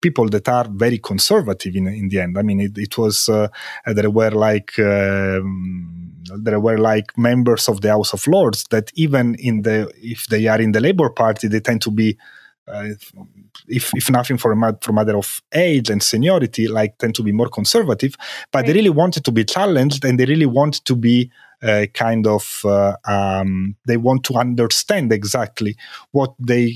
people 0.00 0.28
that 0.28 0.48
are 0.48 0.66
very 0.70 0.98
conservative 0.98 1.76
in, 1.76 1.86
in 1.86 2.08
the 2.08 2.20
end 2.20 2.38
i 2.38 2.42
mean 2.42 2.60
it, 2.60 2.76
it 2.76 2.98
was 2.98 3.28
uh, 3.28 3.48
there 3.86 4.10
were 4.10 4.30
like 4.30 4.78
um, 4.78 6.10
there 6.42 6.60
were 6.60 6.78
like 6.78 7.16
members 7.18 7.68
of 7.68 7.80
the 7.80 7.88
house 7.88 8.12
of 8.12 8.26
lords 8.26 8.64
that 8.70 8.90
even 8.94 9.34
in 9.36 9.62
the 9.62 9.90
if 9.96 10.26
they 10.26 10.46
are 10.46 10.60
in 10.60 10.72
the 10.72 10.80
labor 10.80 11.10
party 11.10 11.48
they 11.48 11.60
tend 11.60 11.82
to 11.82 11.90
be 11.90 12.16
uh, 12.72 12.94
if, 13.68 13.92
if 13.94 14.10
nothing 14.10 14.38
for 14.38 14.52
a, 14.52 14.78
for 14.80 14.90
a 14.90 14.94
matter 14.94 15.16
of 15.16 15.40
age 15.52 15.90
and 15.90 16.02
seniority, 16.02 16.68
like 16.68 16.98
tend 16.98 17.14
to 17.16 17.22
be 17.22 17.32
more 17.32 17.48
conservative, 17.48 18.14
but 18.52 18.60
right. 18.60 18.66
they 18.66 18.72
really 18.72 18.90
wanted 18.90 19.24
to 19.24 19.32
be 19.32 19.44
challenged 19.44 20.04
and 20.04 20.18
they 20.18 20.26
really 20.26 20.46
want 20.46 20.84
to 20.84 20.96
be 20.96 21.30
uh, 21.62 21.86
kind 21.92 22.26
of 22.26 22.62
uh, 22.64 22.96
um, 23.06 23.76
they 23.86 23.98
want 23.98 24.24
to 24.24 24.34
understand 24.34 25.12
exactly 25.12 25.76
what 26.10 26.32
they 26.38 26.74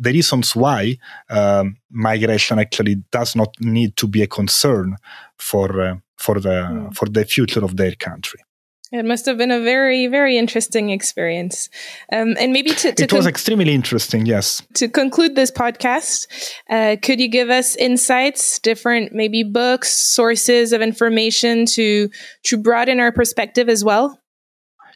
the 0.00 0.10
reasons 0.12 0.56
why 0.56 0.96
um, 1.30 1.76
migration 1.90 2.58
actually 2.58 2.96
does 3.12 3.36
not 3.36 3.54
need 3.60 3.96
to 3.96 4.08
be 4.08 4.22
a 4.22 4.26
concern 4.26 4.96
for 5.38 5.80
uh, 5.80 5.94
for 6.16 6.40
the 6.40 6.48
mm. 6.48 6.96
for 6.96 7.08
the 7.08 7.24
future 7.24 7.64
of 7.64 7.76
their 7.76 7.94
country. 7.94 8.40
It 8.92 9.04
must 9.04 9.26
have 9.26 9.38
been 9.38 9.50
a 9.50 9.60
very, 9.60 10.06
very 10.06 10.38
interesting 10.38 10.90
experience. 10.90 11.68
Um, 12.12 12.36
and 12.38 12.52
maybe 12.52 12.70
to, 12.70 12.92
to 12.92 13.02
it 13.02 13.12
was 13.12 13.24
con- 13.24 13.28
extremely 13.28 13.74
interesting. 13.74 14.24
Yes. 14.24 14.62
To 14.74 14.88
conclude 14.88 15.34
this 15.34 15.50
podcast, 15.50 16.28
uh, 16.70 16.96
could 17.02 17.18
you 17.18 17.28
give 17.28 17.50
us 17.50 17.74
insights, 17.76 18.58
different 18.60 19.12
maybe 19.12 19.42
books, 19.42 19.92
sources 19.92 20.72
of 20.72 20.80
information 20.80 21.66
to 21.66 22.08
to 22.44 22.56
broaden 22.56 23.00
our 23.00 23.10
perspective 23.10 23.68
as 23.68 23.82
well? 23.82 24.20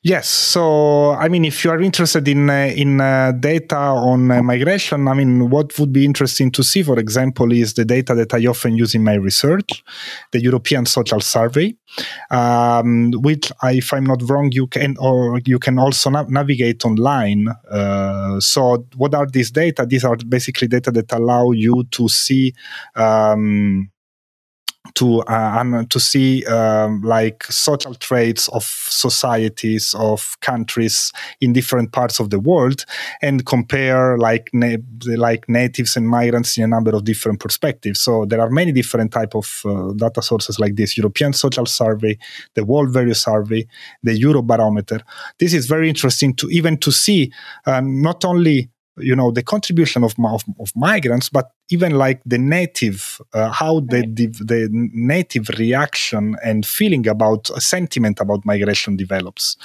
Yes. 0.02 0.28
So, 0.28 1.12
I 1.12 1.28
mean, 1.28 1.44
if 1.44 1.64
you 1.64 1.70
are 1.70 1.80
interested 1.80 2.28
in 2.28 2.48
uh, 2.48 2.72
in 2.76 3.00
uh, 3.00 3.32
data 3.32 3.76
on 3.76 4.30
uh, 4.30 4.42
migration, 4.42 5.08
I 5.08 5.14
mean, 5.14 5.50
what 5.50 5.76
would 5.78 5.92
be 5.92 6.04
interesting 6.04 6.52
to 6.52 6.62
see, 6.62 6.84
for 6.84 6.98
example, 7.00 7.50
is 7.52 7.74
the 7.74 7.84
data 7.84 8.14
that 8.14 8.32
I 8.32 8.46
often 8.46 8.76
use 8.76 8.94
in 8.94 9.02
my 9.02 9.14
research, 9.14 9.82
the 10.30 10.40
European 10.40 10.86
Social 10.86 11.20
Survey, 11.20 11.74
um, 12.30 13.10
which, 13.22 13.50
if 13.64 13.92
I'm 13.92 14.04
not 14.04 14.22
wrong, 14.30 14.50
you 14.52 14.68
can 14.68 14.96
or 14.98 15.40
you 15.44 15.58
can 15.58 15.78
also 15.80 16.10
na- 16.10 16.26
navigate 16.28 16.84
online. 16.84 17.48
Uh, 17.68 18.38
so, 18.38 18.86
what 18.96 19.14
are 19.14 19.26
these 19.26 19.50
data? 19.50 19.84
These 19.84 20.04
are 20.04 20.16
basically 20.16 20.68
data 20.68 20.92
that 20.92 21.12
allow 21.12 21.50
you 21.50 21.84
to 21.90 22.08
see. 22.08 22.54
Um, 22.94 23.90
to 24.94 25.20
uh, 25.22 25.84
to 25.90 26.00
see 26.00 26.44
um, 26.46 27.02
like 27.02 27.44
social 27.44 27.94
traits 27.94 28.48
of 28.48 28.64
societies 28.64 29.94
of 29.98 30.36
countries 30.40 31.12
in 31.40 31.52
different 31.52 31.92
parts 31.92 32.20
of 32.20 32.30
the 32.30 32.38
world 32.38 32.84
and 33.22 33.46
compare 33.46 34.18
like 34.18 34.50
na- 34.52 34.76
like 35.16 35.48
natives 35.48 35.96
and 35.96 36.08
migrants 36.08 36.56
in 36.56 36.64
a 36.64 36.66
number 36.66 36.94
of 36.94 37.04
different 37.04 37.40
perspectives. 37.40 38.00
So 38.00 38.24
there 38.24 38.40
are 38.40 38.50
many 38.50 38.72
different 38.72 39.12
type 39.12 39.34
of 39.34 39.62
uh, 39.64 39.92
data 39.92 40.22
sources 40.22 40.58
like 40.58 40.76
this. 40.76 40.96
European 40.96 41.32
social 41.32 41.66
survey 41.66 42.18
the 42.54 42.64
world 42.64 42.92
value 42.92 43.14
survey 43.14 43.66
the 44.02 44.18
eurobarometer. 44.18 45.00
This 45.38 45.54
is 45.54 45.66
very 45.66 45.88
interesting 45.88 46.34
to 46.34 46.48
even 46.50 46.76
to 46.78 46.92
see 46.92 47.32
uh, 47.66 47.80
not 47.80 48.24
only 48.24 48.70
you 48.98 49.14
know 49.14 49.30
the 49.30 49.42
contribution 49.42 50.04
of, 50.04 50.14
of, 50.24 50.44
of 50.60 50.72
migrants 50.74 51.28
but 51.28 51.50
even 51.70 51.92
like 51.92 52.20
the 52.24 52.38
native 52.38 53.20
uh, 53.34 53.50
how 53.50 53.80
the, 53.80 54.06
the, 54.06 54.26
the 54.26 54.68
native 54.72 55.48
reaction 55.58 56.36
and 56.42 56.64
feeling 56.64 57.06
about 57.06 57.50
a 57.50 57.60
sentiment 57.60 58.20
about 58.20 58.44
migration 58.44 58.96
develops. 58.96 59.56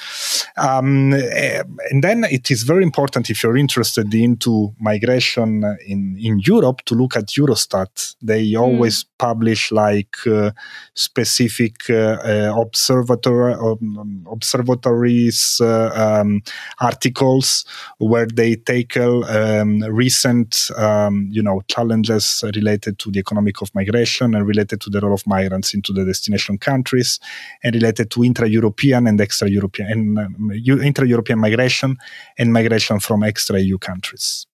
Um, 0.57 1.13
eh, 1.13 1.63
and 1.89 2.03
then 2.03 2.25
it 2.25 2.51
is 2.51 2.63
very 2.63 2.83
important 2.83 3.29
if 3.29 3.41
you're 3.41 3.57
interested 3.57 4.13
into 4.13 4.73
migration 4.79 5.63
in 5.85 6.17
in 6.19 6.39
Europe 6.39 6.81
to 6.85 6.95
look 6.95 7.15
at 7.15 7.27
Eurostat. 7.37 8.15
They 8.21 8.51
mm. 8.51 8.61
always 8.61 9.05
publish 9.17 9.71
like 9.71 10.15
uh, 10.27 10.51
specific 10.95 11.89
uh, 11.89 12.17
uh 12.23 12.53
observatory 12.59 13.53
um, 13.53 14.25
observatories 14.29 15.61
uh, 15.61 15.91
um, 15.95 16.41
articles 16.79 17.65
where 17.97 18.27
they 18.27 18.55
tackle 18.55 19.23
um, 19.25 19.81
recent 19.83 20.69
um, 20.75 21.27
you 21.31 21.41
know 21.41 21.61
challenges 21.67 21.92
challenges 21.93 22.43
related 22.55 22.97
to 22.99 23.11
the 23.11 23.19
economic 23.19 23.61
of 23.61 23.73
migration 23.75 24.35
and 24.35 24.47
related 24.47 24.81
to 24.81 24.89
the 24.89 24.99
role 24.99 25.13
of 25.13 25.25
migrants 25.27 25.73
into 25.73 25.93
the 25.93 26.05
destination 26.05 26.57
countries 26.57 27.19
and 27.63 27.75
related 27.75 28.09
to 28.11 28.23
intra-European 28.23 29.07
and 29.07 29.21
extra-European 29.21 29.91
and 29.91 30.19
um, 30.19 30.51
intra-European 30.83 31.39
migration 31.39 31.97
and 32.37 32.51
migration 32.51 32.99
from 32.99 33.23
extra-EU 33.23 33.77
countries. 33.77 34.47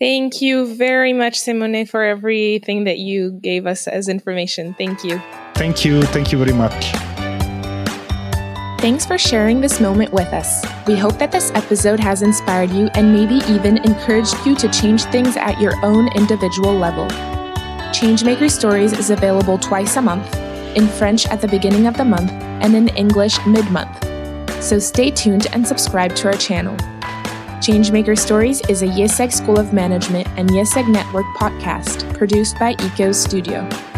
Thank 0.00 0.42
you 0.42 0.74
very 0.74 1.12
much, 1.12 1.38
Simone, 1.38 1.86
for 1.86 2.02
everything 2.02 2.84
that 2.84 2.98
you 2.98 3.38
gave 3.40 3.66
us 3.66 3.86
as 3.86 4.08
information. 4.08 4.74
Thank 4.74 5.04
you. 5.04 5.20
Thank 5.54 5.84
you. 5.84 6.02
Thank 6.02 6.32
you 6.32 6.38
very 6.38 6.52
much. 6.52 7.11
Thanks 8.82 9.06
for 9.06 9.16
sharing 9.16 9.60
this 9.60 9.78
moment 9.78 10.12
with 10.12 10.26
us. 10.32 10.66
We 10.88 10.96
hope 10.96 11.16
that 11.20 11.30
this 11.30 11.52
episode 11.54 12.00
has 12.00 12.22
inspired 12.22 12.70
you 12.70 12.88
and 12.94 13.12
maybe 13.12 13.36
even 13.48 13.78
encouraged 13.84 14.34
you 14.44 14.56
to 14.56 14.68
change 14.72 15.04
things 15.04 15.36
at 15.36 15.60
your 15.60 15.74
own 15.84 16.08
individual 16.16 16.74
level. 16.74 17.06
Changemaker 17.94 18.50
Stories 18.50 18.92
is 18.92 19.10
available 19.10 19.56
twice 19.56 19.94
a 19.94 20.02
month, 20.02 20.34
in 20.76 20.88
French 20.88 21.28
at 21.28 21.40
the 21.40 21.46
beginning 21.46 21.86
of 21.86 21.96
the 21.96 22.04
month 22.04 22.32
and 22.32 22.74
in 22.74 22.88
English 22.96 23.38
mid 23.46 23.70
month. 23.70 24.02
So 24.60 24.80
stay 24.80 25.12
tuned 25.12 25.46
and 25.52 25.64
subscribe 25.64 26.16
to 26.16 26.26
our 26.26 26.36
channel. 26.36 26.76
Changemaker 27.62 28.18
Stories 28.18 28.62
is 28.68 28.82
a 28.82 28.88
IÉSEG 28.88 29.32
School 29.32 29.60
of 29.60 29.72
Management 29.72 30.26
and 30.36 30.50
IÉSEG 30.50 30.88
Network 30.88 31.26
podcast 31.36 32.12
produced 32.18 32.58
by 32.58 32.72
ECO 32.80 33.12
Studio. 33.12 33.91